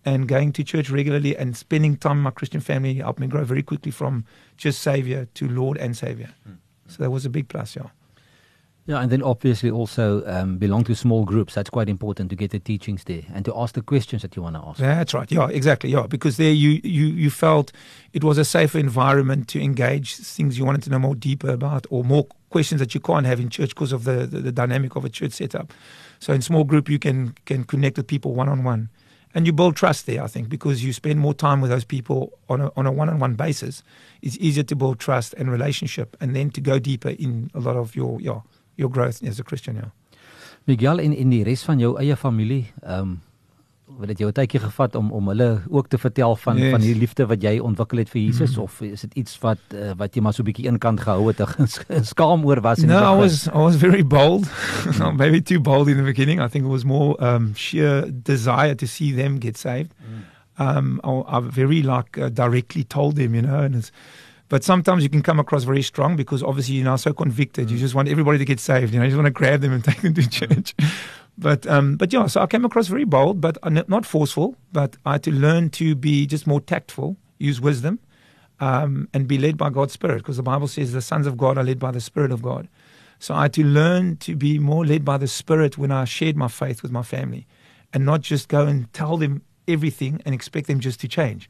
and 0.05 0.27
going 0.27 0.53
to 0.53 0.63
church 0.63 0.89
regularly 0.89 1.35
and 1.35 1.55
spending 1.55 1.97
time 1.97 2.17
with 2.17 2.23
my 2.23 2.31
Christian 2.31 2.61
family 2.61 2.95
helped 2.95 3.19
me 3.19 3.27
grow 3.27 3.43
very 3.43 3.63
quickly 3.63 3.91
from 3.91 4.25
just 4.55 4.81
Savior 4.81 5.27
to 5.33 5.47
Lord 5.47 5.77
and 5.77 5.97
Savior. 5.97 6.29
So 6.87 7.03
that 7.03 7.11
was 7.11 7.25
a 7.25 7.29
big 7.29 7.49
plus, 7.49 7.75
yeah. 7.75 7.87
Yeah, 8.87 9.01
and 9.01 9.11
then 9.11 9.21
obviously 9.21 9.69
also 9.69 10.25
um, 10.25 10.57
belong 10.57 10.85
to 10.85 10.95
small 10.95 11.25
groups. 11.25 11.55
That's 11.55 11.69
quite 11.69 11.89
important 11.89 12.29
to 12.29 12.37
get 12.37 12.51
the 12.51 12.59
teachings 12.59 13.03
there 13.03 13.23
and 13.33 13.43
to 13.43 13.53
ask 13.53 13.75
the 13.75 13.81
questions 13.81 14.21
that 14.21 14.37
you 14.37 14.41
want 14.41 14.55
to 14.55 14.61
ask. 14.61 14.79
That's 14.79 15.13
right. 15.13 15.29
Yeah, 15.29 15.49
exactly. 15.49 15.89
Yeah, 15.89 16.07
because 16.07 16.37
there 16.37 16.53
you 16.53 16.79
you 16.85 17.07
you 17.07 17.29
felt 17.29 17.73
it 18.13 18.23
was 18.23 18.37
a 18.37 18.45
safer 18.45 18.79
environment 18.79 19.49
to 19.49 19.61
engage 19.61 20.15
things 20.15 20.57
you 20.57 20.63
wanted 20.63 20.83
to 20.83 20.89
know 20.89 20.99
more 20.99 21.15
deeper 21.15 21.49
about 21.49 21.85
or 21.89 22.05
more 22.05 22.27
questions 22.49 22.79
that 22.79 22.93
you 22.93 23.01
can't 23.01 23.25
have 23.25 23.41
in 23.41 23.49
church 23.49 23.71
because 23.71 23.91
of 23.91 24.05
the, 24.05 24.25
the, 24.25 24.39
the 24.39 24.51
dynamic 24.53 24.95
of 24.95 25.03
a 25.03 25.09
church 25.09 25.33
setup. 25.33 25.73
So 26.19 26.31
in 26.31 26.41
small 26.41 26.63
group 26.63 26.89
you 26.89 26.97
can 26.97 27.35
can 27.45 27.65
connect 27.65 27.97
with 27.97 28.07
people 28.07 28.35
one 28.35 28.47
on 28.47 28.63
one. 28.63 28.87
And 29.37 29.45
you 29.45 29.53
build 29.53 29.75
trust 29.75 30.07
there, 30.07 30.23
I 30.23 30.27
think, 30.27 30.49
because 30.49 30.83
you 30.83 30.91
spend 30.93 31.19
more 31.19 31.35
time 31.35 31.61
with 31.61 31.69
those 31.69 31.85
people 31.85 32.33
on 32.49 32.59
a 32.59 32.71
on 32.75 32.87
a 32.87 32.91
one 32.91 33.07
on 33.07 33.19
one 33.19 33.35
basis. 33.35 33.83
It's 34.23 34.35
easier 34.39 34.63
to 34.63 34.75
build 34.75 34.97
trust 34.97 35.35
and 35.37 35.51
relationship 35.51 36.17
and 36.19 36.35
then 36.35 36.49
to 36.49 36.59
go 36.59 36.79
deeper 36.79 37.09
in 37.09 37.51
a 37.53 37.59
lot 37.59 37.75
of 37.75 37.95
your 37.95 38.19
yeah 38.19 38.39
your 38.77 38.89
growth 38.89 39.21
as 39.21 39.39
a 39.39 39.43
Christian, 39.43 39.75
ja. 39.75 39.91
Miguel 40.65 40.99
en 40.99 41.13
en 41.13 41.29
die 41.29 41.43
res 41.43 41.61
van 41.69 41.77
jou 41.77 41.93
eie 42.01 42.15
familie, 42.17 42.73
ehm 42.81 43.01
um, 43.01 43.21
wat 43.87 44.09
dit 44.11 44.19
jou 44.19 44.29
tydjie 44.35 44.59
gevat 44.59 44.95
om 44.99 45.11
om 45.15 45.29
hulle 45.31 45.47
ook 45.71 45.87
te 45.87 45.97
vertel 45.97 46.35
van 46.35 46.57
yes. 46.59 46.71
van 46.75 46.83
hierdie 46.83 46.99
liefde 46.99 47.25
wat 47.29 47.43
jy 47.43 47.55
ontwikkel 47.63 48.01
het 48.03 48.09
vir 48.11 48.21
Jesus 48.21 48.57
mm. 48.57 48.63
of 48.63 48.81
is 48.81 49.05
dit 49.05 49.13
iets 49.23 49.37
wat 49.43 49.61
uh, 49.73 49.93
wat 49.97 50.15
jy 50.15 50.21
maar 50.21 50.35
so 50.35 50.43
'n 50.43 50.49
bietjie 50.49 50.67
inkant 50.67 50.99
gehou 50.99 51.27
het 51.29 51.39
en 51.97 52.05
skaam 52.05 52.45
oor 52.45 52.61
was 52.61 52.83
in 52.83 52.91
no, 52.91 52.99
I 52.99 53.15
was 53.15 53.47
I 53.47 53.57
was 53.63 53.75
very 53.75 54.03
bold. 54.03 54.47
Maybe 55.23 55.41
too 55.41 55.59
bold 55.59 55.87
in 55.87 55.97
the 55.97 56.03
beginning. 56.03 56.41
I 56.41 56.49
think 56.49 56.65
it 56.65 56.71
was 56.71 56.83
more 56.83 57.15
um 57.23 57.55
sheer 57.55 58.11
desire 58.11 58.75
to 58.75 58.85
see 58.85 59.15
them 59.15 59.39
get 59.39 59.57
saved. 59.57 59.93
Mm. 60.03 60.23
Um 60.59 60.99
I, 61.03 61.37
I 61.37 61.39
very 61.39 61.81
like 61.81 62.17
uh, 62.17 62.29
directly 62.29 62.83
told 62.83 63.15
them, 63.15 63.35
you 63.35 63.41
know, 63.41 63.63
and 63.63 63.75
it's 63.75 63.91
But 64.49 64.63
sometimes 64.63 65.03
you 65.03 65.09
can 65.09 65.21
come 65.21 65.39
across 65.39 65.65
very 65.65 65.81
strong 65.81 66.15
because 66.15 66.41
obviously 66.41 66.75
you're 66.75 66.85
now 66.85 66.95
so 66.95 67.13
convicted. 67.13 67.67
Mm. 67.67 67.71
You 67.71 67.77
just 67.77 67.95
want 67.95 68.07
everybody 68.07 68.37
to 68.37 68.45
get 68.45 68.59
saved. 68.59 68.93
You 68.93 68.99
know, 68.99 69.03
you 69.03 69.11
just 69.11 69.17
want 69.17 69.27
to 69.27 69.31
grab 69.31 69.59
them 69.59 69.73
and 69.73 69.83
take 69.89 70.01
them 70.01 70.13
to 70.13 70.29
church. 70.29 70.73
But 71.37 71.67
um, 71.67 71.95
but 71.95 72.11
yeah, 72.11 72.25
so 72.27 72.41
I 72.41 72.47
came 72.47 72.65
across 72.65 72.87
very 72.87 73.05
bold, 73.05 73.39
but 73.39 73.57
not 73.87 74.05
forceful. 74.05 74.55
But 74.71 74.97
I 75.05 75.13
had 75.13 75.23
to 75.23 75.31
learn 75.31 75.69
to 75.71 75.95
be 75.95 76.25
just 76.25 76.47
more 76.47 76.61
tactful, 76.61 77.17
use 77.37 77.61
wisdom, 77.61 77.99
um, 78.59 79.07
and 79.13 79.27
be 79.27 79.37
led 79.37 79.57
by 79.57 79.69
God's 79.69 79.93
Spirit 79.93 80.19
because 80.19 80.37
the 80.37 80.43
Bible 80.43 80.67
says 80.67 80.93
the 80.93 81.01
sons 81.01 81.27
of 81.27 81.37
God 81.37 81.57
are 81.57 81.63
led 81.63 81.79
by 81.79 81.91
the 81.91 82.01
Spirit 82.01 82.31
of 82.31 82.41
God. 82.41 82.67
So 83.19 83.35
I 83.35 83.43
had 83.43 83.53
to 83.53 83.63
learn 83.63 84.17
to 84.17 84.35
be 84.35 84.59
more 84.59 84.85
led 84.85 85.05
by 85.05 85.17
the 85.17 85.27
Spirit 85.27 85.77
when 85.77 85.91
I 85.91 86.05
shared 86.05 86.35
my 86.35 86.47
faith 86.47 86.81
with 86.81 86.91
my 86.91 87.03
family, 87.03 87.45
and 87.93 88.05
not 88.05 88.21
just 88.21 88.47
go 88.47 88.65
and 88.65 88.91
tell 88.93 89.17
them 89.17 89.43
everything 89.67 90.21
and 90.25 90.33
expect 90.33 90.67
them 90.67 90.79
just 90.79 90.99
to 91.01 91.07
change 91.07 91.49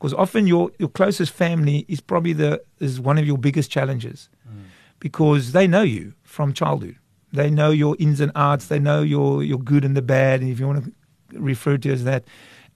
because 0.00 0.14
often 0.14 0.46
your 0.46 0.70
your 0.78 0.88
closest 0.88 1.30
family 1.30 1.84
is 1.86 2.00
probably 2.00 2.32
the 2.32 2.62
is 2.78 2.98
one 2.98 3.18
of 3.18 3.26
your 3.26 3.36
biggest 3.36 3.70
challenges 3.70 4.30
mm. 4.48 4.62
because 4.98 5.52
they 5.52 5.66
know 5.66 5.82
you 5.82 6.14
from 6.22 6.54
childhood 6.54 6.96
they 7.32 7.50
know 7.50 7.70
your 7.70 7.96
ins 7.98 8.20
and 8.20 8.32
outs 8.34 8.66
they 8.66 8.78
know 8.78 9.02
your 9.02 9.42
your 9.42 9.58
good 9.58 9.84
and 9.84 9.96
the 9.96 10.02
bad 10.02 10.42
if 10.42 10.58
you 10.58 10.66
want 10.66 10.84
to 10.84 10.92
refer 11.38 11.76
to 11.76 11.88
it 11.90 11.92
as 11.92 12.04
that 12.04 12.24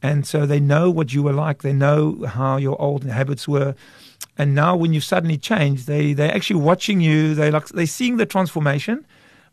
and 0.02 0.26
so 0.26 0.46
they 0.46 0.60
know 0.60 0.90
what 0.90 1.12
you 1.12 1.22
were 1.22 1.32
like 1.32 1.62
they 1.62 1.72
know 1.72 2.24
how 2.26 2.56
your 2.56 2.80
old 2.80 3.04
habits 3.04 3.48
were 3.48 3.74
and 4.38 4.54
now 4.54 4.76
when 4.76 4.92
you 4.92 5.00
suddenly 5.00 5.36
change 5.36 5.86
they 5.86 6.12
they're 6.12 6.34
actually 6.34 6.60
watching 6.60 7.00
you 7.00 7.34
they 7.34 7.50
like 7.50 7.66
they're 7.68 7.86
seeing 7.86 8.16
the 8.16 8.26
transformation 8.26 9.04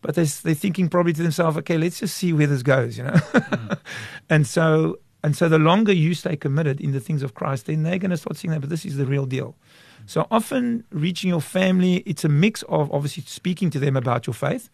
but 0.02 0.16
they're, 0.16 0.26
they're 0.26 0.56
thinking 0.56 0.88
probably 0.90 1.14
to 1.14 1.24
themselves 1.24 1.58
okay 1.58 1.78
let's 1.78 2.00
just 2.00 2.16
see 2.16 2.34
where 2.34 2.48
this 2.48 2.64
goes 2.64 2.98
you 2.98 3.04
know 3.04 3.12
mm. 3.12 3.80
and 4.30 4.46
so 4.46 4.98
and 5.24 5.36
so 5.36 5.48
the 5.48 5.60
longer 5.60 5.94
you 5.94 6.14
stay 6.14 6.36
committed 6.36 6.82
in 6.82 6.92
the 6.92 7.00
things 7.00 7.22
of 7.22 7.34
Christ, 7.34 7.68
then 7.68 7.84
they're 7.84 8.00
going 8.00 8.12
to 8.12 8.18
start 8.18 8.38
seeing 8.38 8.52
that, 8.52 8.62
but 8.62 8.70
this 8.70 8.86
is 8.86 8.98
the 8.98 9.06
real 9.06 9.26
deal. 9.26 9.56
So 10.06 10.28
often 10.32 10.84
reaching 10.92 11.30
your 11.30 11.42
family, 11.42 11.98
it's 12.06 12.24
a 12.24 12.30
mix 12.30 12.64
of 12.64 12.92
obviously 12.92 13.24
speaking 13.26 13.70
to 13.72 13.80
them 13.80 13.96
about 13.96 14.28
your 14.28 14.34
faith, 14.34 14.70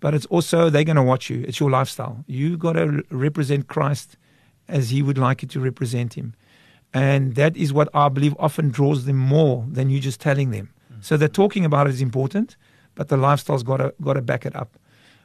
but 0.00 0.14
it's 0.14 0.26
also 0.26 0.68
they're 0.68 0.84
going 0.84 0.96
to 0.96 1.02
watch 1.02 1.30
you. 1.30 1.44
It's 1.46 1.60
your 1.60 1.70
lifestyle. 1.70 2.24
You 2.26 2.56
got 2.56 2.74
to 2.74 3.04
represent 3.10 3.68
Christ 3.68 4.16
as 4.68 4.90
he 4.90 5.02
would 5.02 5.18
like 5.18 5.42
you 5.42 5.48
to 5.48 5.60
represent 5.60 6.14
him. 6.14 6.34
And 6.94 7.34
that 7.36 7.56
is 7.56 7.72
what 7.72 7.88
I 7.94 8.08
believe 8.08 8.34
often 8.38 8.70
draws 8.70 9.06
them 9.06 9.16
more 9.16 9.64
than 9.70 9.88
you 9.90 10.00
just 10.00 10.20
telling 10.20 10.50
them. 10.50 10.70
Mm. 10.92 11.04
So 11.04 11.16
the 11.16 11.28
talking 11.28 11.64
about 11.64 11.86
it 11.86 11.90
is 11.90 12.02
important, 12.02 12.56
but 12.94 13.08
the 13.08 13.16
lifestyle's 13.16 13.62
got 13.62 13.78
to 13.78 13.94
got 14.02 14.14
to 14.14 14.22
back 14.22 14.44
it 14.44 14.54
up 14.54 14.78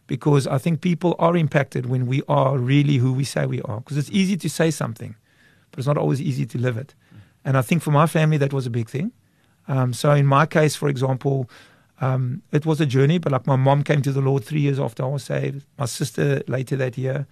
because 0.08 0.47
I 0.47 0.58
think 0.58 0.79
people 0.82 1.15
are 1.19 1.36
impacted 1.36 1.88
when 1.88 2.08
we 2.08 2.23
are 2.29 2.58
really 2.58 2.97
who 2.97 3.12
we 3.12 3.25
say 3.25 3.45
we 3.45 3.62
are. 3.63 3.79
Because 3.82 3.97
it's 3.97 4.10
mm. 4.10 4.15
easy 4.15 4.38
to 4.38 4.49
say 4.49 4.71
something, 4.71 5.15
but 5.71 5.79
it's 5.79 5.88
not 5.88 5.97
always 5.97 6.21
easy 6.21 6.45
to 6.45 6.58
live 6.58 6.77
it. 6.77 6.95
Mm. 7.13 7.19
And 7.45 7.58
I 7.58 7.62
think 7.62 7.84
for 7.84 7.91
my 7.91 8.08
family, 8.08 8.38
that 8.38 8.53
was 8.53 8.65
a 8.65 8.69
big 8.69 8.89
thing. 8.89 9.12
Um, 9.67 9.93
so 9.93 10.12
in 10.12 10.25
my 10.25 10.45
case, 10.45 10.75
for 10.75 10.89
example, 10.89 11.49
um, 11.99 12.41
it 12.51 12.65
was 12.65 12.80
a 12.80 12.86
journey, 12.86 13.17
but 13.17 13.32
like 13.32 13.47
my 13.47 13.56
mom 13.56 13.84
came 13.84 14.01
to 14.03 14.12
the 14.12 14.21
Lord 14.21 14.43
three 14.43 14.62
years 14.62 14.80
after 14.80 15.03
I 15.03 15.08
was 15.08 15.23
saved, 15.23 15.65
my 15.77 15.86
sister 15.86 16.41
later 16.47 16.75
that 16.77 16.97
year, 16.97 17.27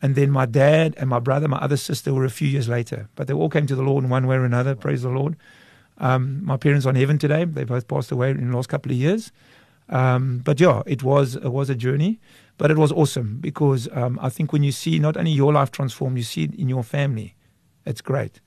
and 0.00 0.14
then 0.14 0.30
my 0.30 0.46
dad 0.46 0.94
and 0.98 1.08
my 1.10 1.18
brother, 1.18 1.48
my 1.48 1.58
other 1.58 1.76
sister, 1.76 2.12
were 2.14 2.24
a 2.24 2.30
few 2.30 2.48
years 2.48 2.68
later. 2.68 3.08
But 3.14 3.26
they 3.26 3.34
all 3.34 3.48
came 3.48 3.66
to 3.66 3.74
the 3.74 3.82
Lord 3.82 4.04
in 4.04 4.10
one 4.10 4.26
way 4.26 4.36
or 4.36 4.44
another. 4.44 4.74
Praise 4.74 5.02
the 5.02 5.08
Lord. 5.08 5.36
Um, 5.98 6.44
my 6.44 6.56
parents 6.56 6.86
are 6.86 6.90
in 6.90 6.96
heaven 6.96 7.18
today. 7.18 7.44
They 7.44 7.64
both 7.64 7.88
passed 7.88 8.12
away 8.12 8.30
in 8.30 8.50
the 8.50 8.56
last 8.56 8.68
couple 8.68 8.92
of 8.92 8.98
years. 8.98 9.32
Um, 9.88 10.38
but 10.44 10.60
yeah, 10.60 10.82
it 10.86 11.02
was 11.02 11.36
it 11.36 11.52
was 11.52 11.70
a 11.70 11.74
journey, 11.74 12.20
but 12.58 12.70
it 12.70 12.76
was 12.76 12.92
awesome 12.92 13.38
because 13.40 13.88
um, 13.92 14.18
I 14.20 14.28
think 14.28 14.52
when 14.52 14.62
you 14.62 14.72
see 14.72 14.98
not 14.98 15.16
only 15.16 15.30
your 15.30 15.52
life 15.52 15.70
transform, 15.70 16.16
you 16.16 16.24
see 16.24 16.44
it 16.44 16.54
in 16.54 16.68
your 16.68 16.82
family. 16.82 17.34
It's 17.84 18.00
great, 18.00 18.40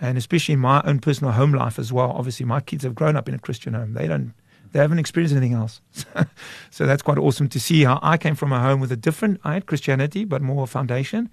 and 0.00 0.18
especially 0.18 0.54
in 0.54 0.60
my 0.60 0.82
own 0.84 0.98
personal 0.98 1.32
home 1.32 1.52
life 1.52 1.78
as 1.78 1.92
well. 1.92 2.10
Obviously, 2.10 2.46
my 2.46 2.60
kids 2.60 2.84
have 2.84 2.94
grown 2.94 3.16
up 3.16 3.28
in 3.28 3.34
a 3.34 3.38
Christian 3.38 3.74
home. 3.74 3.94
They 3.94 4.06
don't, 4.06 4.34
they 4.72 4.80
haven't 4.80 4.98
experienced 4.98 5.34
anything 5.36 5.54
else. 5.54 5.80
so 6.70 6.86
that's 6.86 7.02
quite 7.02 7.18
awesome 7.18 7.48
to 7.48 7.60
see 7.60 7.84
how 7.84 7.98
I 8.02 8.16
came 8.16 8.34
from 8.34 8.52
a 8.52 8.60
home 8.60 8.80
with 8.80 8.92
a 8.92 8.96
different, 8.96 9.40
I 9.44 9.54
had 9.54 9.66
Christianity, 9.66 10.24
but 10.24 10.42
more 10.42 10.66
foundation. 10.66 11.30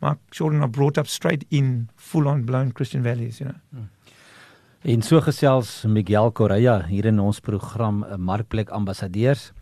My 0.00 0.16
children 0.30 0.62
are 0.62 0.68
brought 0.68 0.98
up 0.98 1.06
straight 1.06 1.46
in 1.50 1.88
full 1.96 2.28
on 2.28 2.42
blown 2.42 2.72
Christian 2.72 3.02
values. 3.02 3.40
You 3.40 3.46
know. 3.46 3.54
Mm. 3.74 3.88
En 4.82 5.02
so 5.02 5.20
gesels 5.22 5.84
Miguel 5.86 6.32
Correa 6.34 6.80
hier 6.88 7.06
in 7.06 7.20
ons 7.22 7.38
program 7.38 8.00
eh, 8.02 8.16
Markplek 8.18 8.72
Ambassadeurs. 8.74 9.52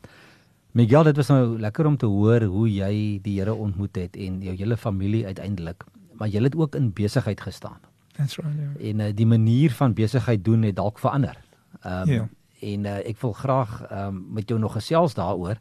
Miguel, 0.72 1.10
dit 1.10 1.20
was 1.20 1.28
nou 1.28 1.58
lekker 1.60 1.86
om 1.90 1.98
te 2.00 2.08
hoor 2.08 2.46
hoe 2.48 2.64
jy 2.72 3.18
die 3.20 3.36
Here 3.36 3.52
ontmoet 3.52 4.00
het 4.00 4.16
en 4.16 4.40
jou 4.40 4.54
hele 4.56 4.78
familie 4.80 5.26
uiteindelik. 5.26 5.84
Maar 6.16 6.32
jy 6.32 6.40
het 6.46 6.56
ook 6.56 6.78
in 6.78 6.88
besigheid 6.96 7.40
gestaan. 7.40 7.89
That's 8.16 8.36
right. 8.36 8.54
Yeah. 8.78 8.90
En 8.90 9.00
uh, 9.00 9.14
die 9.14 9.26
manier 9.26 9.70
van 9.70 9.94
besigheid 9.94 10.44
doen 10.44 10.62
het 10.62 10.76
dalk 10.76 10.98
verander. 10.98 11.36
Ehm 11.82 12.00
um, 12.00 12.08
yeah. 12.08 12.26
en 12.60 12.84
uh, 12.84 12.96
ek 13.08 13.20
wil 13.20 13.32
graag 13.32 13.82
ehm 13.82 14.06
um, 14.06 14.26
met 14.32 14.48
jou 14.48 14.60
nog 14.60 14.72
gesels 14.72 15.14
daaroor. 15.14 15.56